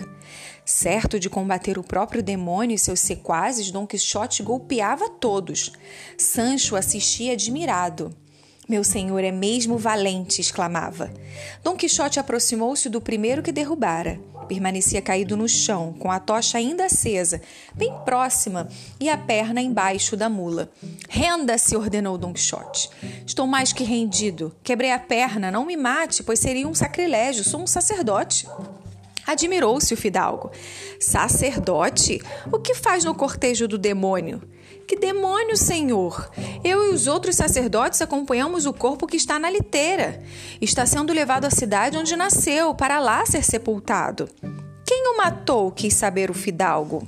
Certo 0.64 1.18
de 1.18 1.30
combater 1.30 1.78
o 1.78 1.82
próprio 1.82 2.22
demônio 2.22 2.74
e 2.74 2.78
seus 2.78 3.00
sequazes, 3.00 3.70
Dom 3.70 3.86
Quixote 3.86 4.42
golpeava 4.42 5.08
todos. 5.08 5.72
Sancho 6.18 6.76
assistia 6.76 7.32
admirado. 7.32 8.14
Meu 8.68 8.84
senhor 8.84 9.24
é 9.24 9.32
mesmo 9.32 9.78
valente! 9.78 10.42
exclamava. 10.42 11.10
Dom 11.64 11.74
Quixote 11.74 12.20
aproximou-se 12.20 12.90
do 12.90 13.00
primeiro 13.00 13.42
que 13.42 13.50
derrubara. 13.50 14.20
Permanecia 14.46 15.00
caído 15.00 15.38
no 15.38 15.48
chão, 15.48 15.94
com 15.98 16.10
a 16.10 16.20
tocha 16.20 16.58
ainda 16.58 16.84
acesa, 16.84 17.40
bem 17.74 17.90
próxima, 18.04 18.68
e 19.00 19.08
a 19.08 19.16
perna 19.16 19.62
embaixo 19.62 20.18
da 20.18 20.28
mula. 20.28 20.70
Renda-se! 21.08 21.74
ordenou 21.76 22.18
Dom 22.18 22.34
Quixote. 22.34 22.90
Estou 23.26 23.46
mais 23.46 23.72
que 23.72 23.84
rendido. 23.84 24.54
Quebrei 24.62 24.92
a 24.92 24.98
perna, 24.98 25.50
não 25.50 25.64
me 25.64 25.76
mate, 25.76 26.22
pois 26.22 26.38
seria 26.38 26.68
um 26.68 26.74
sacrilégio. 26.74 27.44
Sou 27.44 27.62
um 27.62 27.66
sacerdote. 27.66 28.46
Admirou-se 29.26 29.94
o 29.94 29.96
fidalgo. 29.96 30.50
Sacerdote? 31.00 32.20
O 32.52 32.58
que 32.58 32.74
faz 32.74 33.02
no 33.02 33.14
cortejo 33.14 33.66
do 33.66 33.78
demônio? 33.78 34.42
Que 34.88 34.96
demônio, 34.96 35.54
Senhor! 35.54 36.30
Eu 36.64 36.86
e 36.86 36.94
os 36.94 37.06
outros 37.06 37.36
sacerdotes 37.36 38.00
acompanhamos 38.00 38.64
o 38.64 38.72
corpo 38.72 39.06
que 39.06 39.18
está 39.18 39.38
na 39.38 39.50
liteira. 39.50 40.24
Está 40.62 40.86
sendo 40.86 41.12
levado 41.12 41.44
à 41.44 41.50
cidade 41.50 41.98
onde 41.98 42.16
nasceu, 42.16 42.74
para 42.74 42.98
lá 42.98 43.26
ser 43.26 43.44
sepultado. 43.44 44.30
Quem 44.86 45.12
o 45.12 45.18
matou? 45.18 45.70
quis 45.70 45.92
saber 45.92 46.30
o 46.30 46.34
fidalgo. 46.34 47.06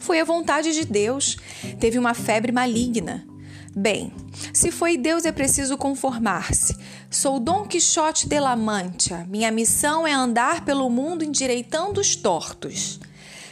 Foi 0.00 0.18
a 0.18 0.24
vontade 0.24 0.72
de 0.72 0.84
Deus. 0.84 1.36
Teve 1.78 2.00
uma 2.00 2.14
febre 2.14 2.50
maligna. 2.50 3.24
Bem, 3.76 4.12
se 4.52 4.72
foi 4.72 4.96
Deus 4.96 5.24
é 5.24 5.30
preciso 5.30 5.78
conformar-se. 5.78 6.76
Sou 7.08 7.38
Dom 7.38 7.64
Quixote 7.64 8.28
de 8.28 8.40
la 8.40 8.56
Mancha. 8.56 9.24
Minha 9.28 9.52
missão 9.52 10.04
é 10.04 10.12
andar 10.12 10.64
pelo 10.64 10.90
mundo 10.90 11.22
endireitando 11.22 12.00
os 12.00 12.16
tortos. 12.16 12.98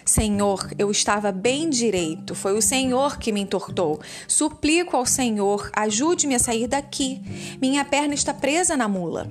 Senhor, 0.05 0.71
eu 0.79 0.91
estava 0.91 1.31
bem 1.33 1.69
direito, 1.71 2.35
foi 2.35 2.57
o 2.57 2.63
Senhor 2.63 3.19
que 3.19 3.33
me 3.33 3.41
entortou. 3.41 4.01
Suplico 4.27 4.97
ao 4.97 5.07
Senhor, 5.07 5.71
ajude-me 5.75 6.35
a 6.35 6.39
sair 6.39 6.67
daqui. 6.67 7.21
Minha 7.61 7.85
perna 7.85 8.15
está 8.15 8.33
presa 8.33 8.77
na 8.77 8.89
mula. 8.89 9.31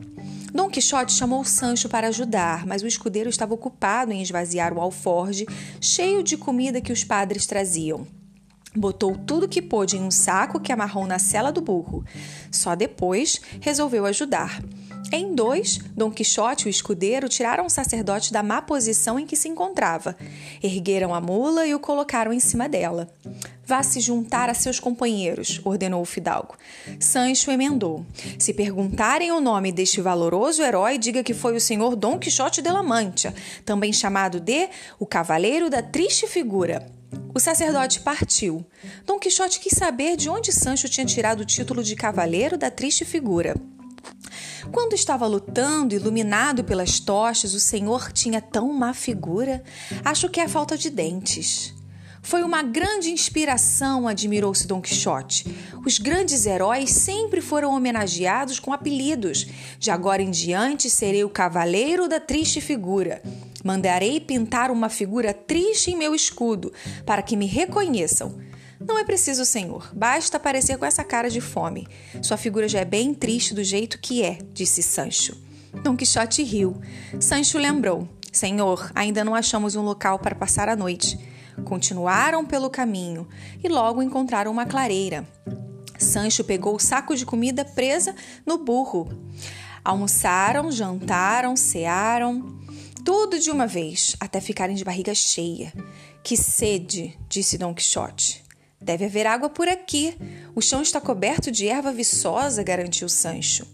Dom 0.53 0.67
Quixote 0.69 1.11
chamou 1.11 1.45
Sancho 1.45 1.87
para 1.87 2.07
ajudar, 2.07 2.65
mas 2.65 2.81
o 2.81 2.87
escudeiro 2.87 3.29
estava 3.29 3.53
ocupado 3.53 4.11
em 4.11 4.21
esvaziar 4.21 4.73
o 4.73 4.81
alforge 4.81 5.45
cheio 5.79 6.23
de 6.23 6.35
comida 6.35 6.81
que 6.81 6.91
os 6.91 7.03
padres 7.03 7.45
traziam. 7.45 8.07
Botou 8.75 9.15
tudo 9.15 9.47
que 9.47 9.61
pôde 9.61 9.97
em 9.97 10.01
um 10.01 10.11
saco 10.11 10.59
que 10.59 10.71
amarrou 10.71 11.05
na 11.05 11.19
sela 11.19 11.51
do 11.51 11.61
burro. 11.61 12.03
Só 12.51 12.75
depois 12.75 13.41
resolveu 13.59 14.05
ajudar. 14.05 14.61
Em 15.11 15.33
dois, 15.33 15.79
Dom 15.95 16.11
Quixote 16.11 16.65
e 16.65 16.67
o 16.67 16.69
escudeiro 16.69 17.27
tiraram 17.27 17.65
o 17.65 17.69
sacerdote 17.69 18.31
da 18.31 18.43
má 18.43 18.61
posição 18.61 19.19
em 19.19 19.25
que 19.25 19.35
se 19.35 19.49
encontrava, 19.49 20.15
ergueram 20.61 21.15
a 21.15 21.19
mula 21.19 21.65
e 21.65 21.73
o 21.73 21.79
colocaram 21.79 22.31
em 22.31 22.39
cima 22.39 22.69
dela. 22.69 23.09
Vá 23.65 23.81
se 23.81 23.99
juntar 23.99 24.49
a 24.49 24.53
seus 24.53 24.79
companheiros, 24.79 25.61
ordenou 25.63 26.01
o 26.01 26.05
fidalgo. 26.05 26.55
Sancho 26.99 27.49
emendou. 27.49 28.05
Se 28.37 28.53
perguntarem 28.53 29.31
o 29.31 29.41
nome 29.41 29.71
deste 29.71 29.99
valoroso 29.99 30.61
herói, 30.61 30.97
diga 30.97 31.23
que 31.23 31.33
foi 31.33 31.55
o 31.55 31.61
senhor 31.61 31.95
Dom 31.95 32.19
Quixote 32.19 32.61
de 32.61 32.69
la 32.69 32.83
Mancha, 32.83 33.33
também 33.65 33.91
chamado 33.91 34.39
de 34.39 34.69
o 34.99 35.05
Cavaleiro 35.05 35.69
da 35.69 35.81
Triste 35.81 36.27
Figura. 36.27 36.85
O 37.33 37.39
sacerdote 37.39 38.01
partiu. 38.01 38.63
Dom 39.05 39.17
Quixote 39.17 39.59
quis 39.59 39.73
saber 39.73 40.15
de 40.15 40.29
onde 40.29 40.51
Sancho 40.51 40.87
tinha 40.89 41.05
tirado 41.05 41.41
o 41.41 41.45
título 41.45 41.83
de 41.83 41.95
Cavaleiro 41.95 42.57
da 42.57 42.69
Triste 42.69 43.05
Figura. 43.05 43.55
Quando 44.71 44.93
estava 44.93 45.25
lutando, 45.27 45.95
iluminado 45.95 46.63
pelas 46.63 46.99
tochas, 46.99 47.53
o 47.53 47.59
senhor 47.59 48.11
tinha 48.11 48.41
tão 48.41 48.71
má 48.73 48.93
figura. 48.93 49.63
Acho 50.03 50.29
que 50.29 50.39
é 50.39 50.47
falta 50.47 50.77
de 50.77 50.89
dentes. 50.89 51.73
Foi 52.21 52.43
uma 52.43 52.61
grande 52.61 53.09
inspiração, 53.09 54.07
admirou-se 54.07 54.67
Dom 54.67 54.81
Quixote. 54.81 55.55
Os 55.85 55.97
grandes 55.97 56.45
heróis 56.45 56.91
sempre 56.91 57.41
foram 57.41 57.73
homenageados 57.73 58.59
com 58.59 58.73
apelidos. 58.73 59.47
De 59.79 59.89
agora 59.89 60.21
em 60.21 60.29
diante 60.29 60.89
serei 60.89 61.23
o 61.23 61.29
cavaleiro 61.29 62.07
da 62.07 62.19
triste 62.19 62.59
figura. 62.59 63.21
Mandarei 63.63 64.19
pintar 64.19 64.69
uma 64.69 64.89
figura 64.89 65.33
triste 65.33 65.91
em 65.91 65.97
meu 65.97 66.13
escudo, 66.13 66.71
para 67.05 67.21
que 67.21 67.35
me 67.35 67.45
reconheçam. 67.45 68.48
Não 68.79 68.97
é 68.97 69.03
preciso, 69.03 69.43
senhor. 69.43 69.91
Basta 69.93 70.37
aparecer 70.37 70.77
com 70.77 70.85
essa 70.85 71.03
cara 71.03 71.29
de 71.29 71.41
fome. 71.41 71.87
Sua 72.21 72.37
figura 72.37 72.67
já 72.67 72.79
é 72.79 72.85
bem 72.85 73.13
triste 73.13 73.53
do 73.53 73.63
jeito 73.63 73.99
que 73.99 74.23
é, 74.23 74.39
disse 74.53 74.81
Sancho. 74.81 75.35
Dom 75.83 75.95
Quixote 75.95 76.43
riu. 76.43 76.79
Sancho 77.19 77.57
lembrou: 77.57 78.07
Senhor, 78.31 78.91
ainda 78.95 79.23
não 79.23 79.35
achamos 79.35 79.75
um 79.75 79.81
local 79.81 80.19
para 80.19 80.35
passar 80.35 80.69
a 80.69 80.75
noite. 80.75 81.19
Continuaram 81.65 82.45
pelo 82.45 82.69
caminho 82.69 83.27
e 83.61 83.67
logo 83.67 84.01
encontraram 84.01 84.51
uma 84.51 84.65
clareira. 84.65 85.27
Sancho 85.97 86.43
pegou 86.43 86.75
o 86.75 86.79
saco 86.79 87.15
de 87.15 87.25
comida 87.25 87.65
presa 87.65 88.15
no 88.45 88.57
burro. 88.57 89.09
Almoçaram, 89.83 90.71
jantaram, 90.71 91.55
cearam, 91.55 92.57
tudo 93.03 93.39
de 93.39 93.51
uma 93.51 93.67
vez, 93.67 94.15
até 94.19 94.39
ficarem 94.39 94.75
de 94.75 94.85
barriga 94.85 95.13
cheia. 95.13 95.73
Que 96.23 96.37
sede, 96.37 97.17
disse 97.27 97.57
Dom 97.57 97.73
Quixote. 97.73 98.48
Deve 98.81 99.05
haver 99.05 99.27
água 99.27 99.49
por 99.49 99.67
aqui. 99.67 100.17
O 100.55 100.61
chão 100.61 100.81
está 100.81 101.01
coberto 101.01 101.51
de 101.51 101.67
erva 101.67 101.91
viçosa, 101.91 102.63
garantiu 102.63 103.09
Sancho. 103.09 103.65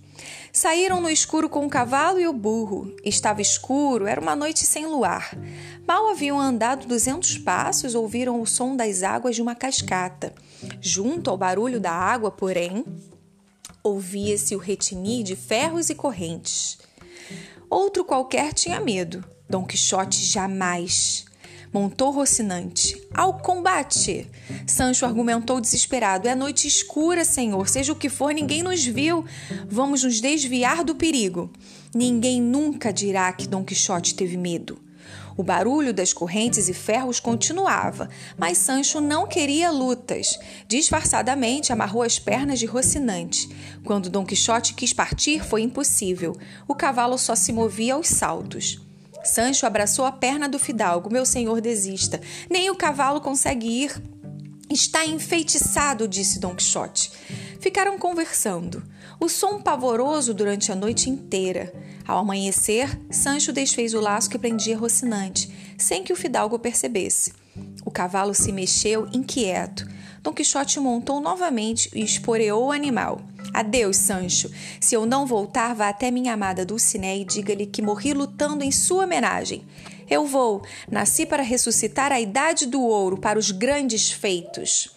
Saíram 0.52 1.02
no 1.02 1.10
escuro 1.10 1.50
com 1.50 1.66
o 1.66 1.70
cavalo 1.70 2.20
e 2.20 2.28
o 2.28 2.34
burro. 2.34 2.96
Estava 3.04 3.42
escuro, 3.42 4.08
era 4.08 4.22
uma 4.22 4.36
noite 4.36 4.66
sem 4.66 4.86
luar. 4.86 5.38
Mal 5.86 6.10
haviam 6.10 6.40
andado 6.40 6.88
duzentos 6.88 7.38
passos, 7.38 7.94
ouviram 7.94 8.42
o 8.42 8.48
som 8.48 8.76
das 8.76 9.04
águas 9.04 9.36
de 9.36 9.42
uma 9.42 9.54
cascata. 9.54 10.34
Junto 10.82 11.30
ao 11.30 11.38
barulho 11.38 11.80
da 11.80 11.92
água, 11.92 12.32
porém, 12.32 12.86
ouvia-se 13.84 14.56
o 14.56 14.60
retinir 14.60 15.24
de 15.24 15.36
ferros 15.36 15.90
e 15.90 15.96
correntes. 15.96 16.78
Outro 17.70 18.06
qualquer 18.06 18.54
tinha 18.54 18.80
medo. 18.80 19.24
Dom 19.50 19.66
Quixote 19.66 20.18
jamais. 20.24 21.25
Montou 21.76 22.10
Rocinante. 22.10 23.06
Ao 23.14 23.34
combate! 23.34 24.26
Sancho 24.66 25.06
argumentou 25.06 25.60
desesperado: 25.60 26.26
É 26.26 26.34
noite 26.34 26.70
escura, 26.70 27.26
senhor. 27.26 27.68
Seja 27.68 27.92
o 27.92 27.98
que 27.98 28.08
for, 28.08 28.34
ninguém 28.34 28.64
nos 28.64 28.86
viu. 28.86 29.26
Vamos 29.68 30.02
nos 30.04 30.22
desviar 30.22 30.86
do 30.86 30.96
perigo. 30.96 31.52
Ninguém 31.94 32.42
nunca 32.42 32.94
dirá 32.94 33.30
que 33.34 33.46
Dom 33.46 33.66
Quixote 33.66 34.16
teve 34.16 34.38
medo. 34.38 34.80
O 35.36 35.44
barulho 35.44 35.94
das 35.94 36.14
correntes 36.14 36.70
e 36.70 36.74
ferros 36.74 37.20
continuava, 37.20 38.08
mas 38.38 38.58
Sancho 38.58 39.02
não 39.02 39.28
queria 39.28 39.70
lutas. 39.70 40.40
Disfarçadamente 40.70 41.74
amarrou 41.74 42.04
as 42.04 42.18
pernas 42.18 42.58
de 42.58 42.66
Rocinante. 42.66 43.50
Quando 43.84 44.10
Dom 44.10 44.26
Quixote 44.26 44.74
quis 44.74 44.94
partir, 44.94 45.44
foi 45.44 45.62
impossível. 45.62 46.38
O 46.70 46.74
cavalo 46.74 47.18
só 47.18 47.36
se 47.36 47.52
movia 47.52 47.96
aos 47.96 48.08
saltos. 48.08 48.85
Sancho 49.26 49.66
abraçou 49.66 50.06
a 50.06 50.12
perna 50.12 50.48
do 50.48 50.60
fidalgo. 50.60 51.12
Meu 51.12 51.26
senhor, 51.26 51.60
desista. 51.60 52.22
Nem 52.50 52.70
o 52.70 52.76
cavalo 52.76 53.20
consegue 53.20 53.68
ir. 53.68 54.02
Está 54.70 55.06
enfeitiçado, 55.06 56.08
disse 56.08 56.40
Dom 56.40 56.56
Quixote. 56.56 57.12
Ficaram 57.60 57.98
conversando. 57.98 58.84
O 59.20 59.30
som 59.30 59.62
pavoroso 59.62 60.34
durante 60.34 60.72
a 60.72 60.76
noite 60.76 61.10
inteira. 61.10 61.74
Ao 62.08 62.20
amanhecer, 62.20 63.00
Sancho 63.10 63.52
desfez 63.52 63.94
o 63.94 64.00
laço 64.00 64.30
que 64.30 64.38
prendia 64.38 64.78
Rocinante, 64.78 65.52
sem 65.78 66.04
que 66.04 66.14
o 66.14 66.16
fidalgo 66.16 66.60
percebesse. 66.60 67.34
O 67.86 67.92
cavalo 67.92 68.34
se 68.34 68.52
mexeu 68.52 69.08
inquieto. 69.14 69.88
Dom 70.26 70.34
Quixote 70.34 70.80
montou 70.80 71.22
novamente 71.22 71.88
e 71.94 72.04
esporeou 72.04 72.66
o 72.66 72.72
animal. 72.72 73.22
Adeus, 73.54 73.98
Sancho. 73.98 74.50
Se 74.82 74.96
eu 74.96 75.06
não 75.06 75.28
voltar, 75.28 75.76
vá 75.76 75.90
até 75.90 76.10
minha 76.10 76.34
amada 76.34 76.66
Dulcinea 76.66 77.16
e 77.16 77.24
diga-lhe 77.24 77.68
que 77.68 77.80
morri 77.80 78.12
lutando 78.12 78.64
em 78.64 78.72
sua 78.72 79.04
homenagem. 79.04 79.64
Eu 80.10 80.26
vou. 80.26 80.66
Nasci 80.90 81.28
para 81.28 81.44
ressuscitar 81.44 82.12
a 82.12 82.20
idade 82.20 82.66
do 82.66 82.82
ouro 82.82 83.20
para 83.20 83.38
os 83.38 83.52
grandes 83.52 84.12
feitos. 84.12 84.90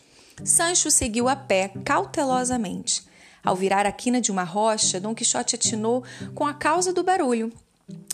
Sancho 0.42 0.90
seguiu 0.90 1.28
a 1.28 1.36
pé, 1.36 1.72
cautelosamente. 1.84 3.02
Ao 3.44 3.54
virar 3.54 3.84
a 3.84 3.92
quina 3.92 4.22
de 4.22 4.32
uma 4.32 4.44
rocha, 4.44 4.98
Dom 4.98 5.14
Quixote 5.14 5.56
atinou 5.56 6.02
com 6.34 6.46
a 6.46 6.54
causa 6.54 6.90
do 6.90 7.04
barulho. 7.04 7.52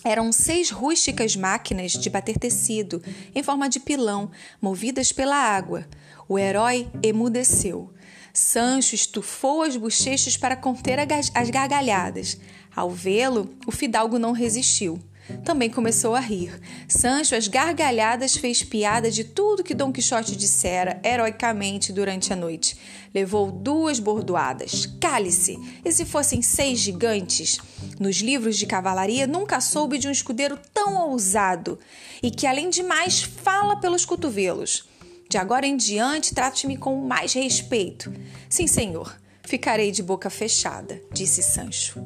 Eram 0.04 0.30
seis 0.30 0.70
rústicas 0.70 1.34
máquinas 1.34 1.92
de 1.92 2.10
bater 2.10 2.38
tecido, 2.38 3.02
em 3.34 3.42
forma 3.42 3.68
de 3.68 3.80
pilão, 3.80 4.30
movidas 4.60 5.10
pela 5.10 5.36
água. 5.36 5.86
O 6.28 6.38
herói 6.38 6.86
emudeceu. 7.02 7.90
Sancho 8.32 8.94
estufou 8.94 9.62
as 9.62 9.76
bochechas 9.76 10.36
para 10.36 10.56
conter 10.56 10.98
as 11.00 11.50
gargalhadas. 11.50 12.38
Ao 12.76 12.90
vê-lo, 12.90 13.54
o 13.66 13.72
fidalgo 13.72 14.18
não 14.18 14.32
resistiu 14.32 15.00
também 15.44 15.70
começou 15.70 16.14
a 16.14 16.20
rir. 16.20 16.60
Sancho, 16.88 17.34
às 17.34 17.48
gargalhadas, 17.48 18.36
fez 18.36 18.62
piada 18.62 19.10
de 19.10 19.24
tudo 19.24 19.64
que 19.64 19.74
Dom 19.74 19.92
Quixote 19.92 20.36
dissera 20.36 21.00
heroicamente 21.02 21.92
durante 21.92 22.32
a 22.32 22.36
noite. 22.36 22.76
Levou 23.14 23.50
duas 23.50 23.98
bordoadas. 23.98 24.86
Cale-se! 25.00 25.58
E 25.84 25.92
se 25.92 26.04
fossem 26.04 26.42
seis 26.42 26.78
gigantes? 26.78 27.58
Nos 27.98 28.16
livros 28.16 28.58
de 28.58 28.66
cavalaria, 28.66 29.26
nunca 29.26 29.60
soube 29.60 29.98
de 29.98 30.08
um 30.08 30.12
escudeiro 30.12 30.58
tão 30.72 31.08
ousado 31.08 31.78
e 32.22 32.30
que, 32.30 32.46
além 32.46 32.68
de 32.70 32.82
mais, 32.82 33.22
fala 33.22 33.76
pelos 33.76 34.04
cotovelos. 34.04 34.88
De 35.28 35.38
agora 35.38 35.66
em 35.66 35.76
diante, 35.76 36.34
trate-me 36.34 36.76
com 36.76 37.00
mais 37.00 37.32
respeito. 37.32 38.12
Sim, 38.48 38.66
senhor, 38.66 39.16
ficarei 39.42 39.90
de 39.90 40.02
boca 40.02 40.28
fechada, 40.28 41.00
disse 41.12 41.42
Sancho. 41.42 42.04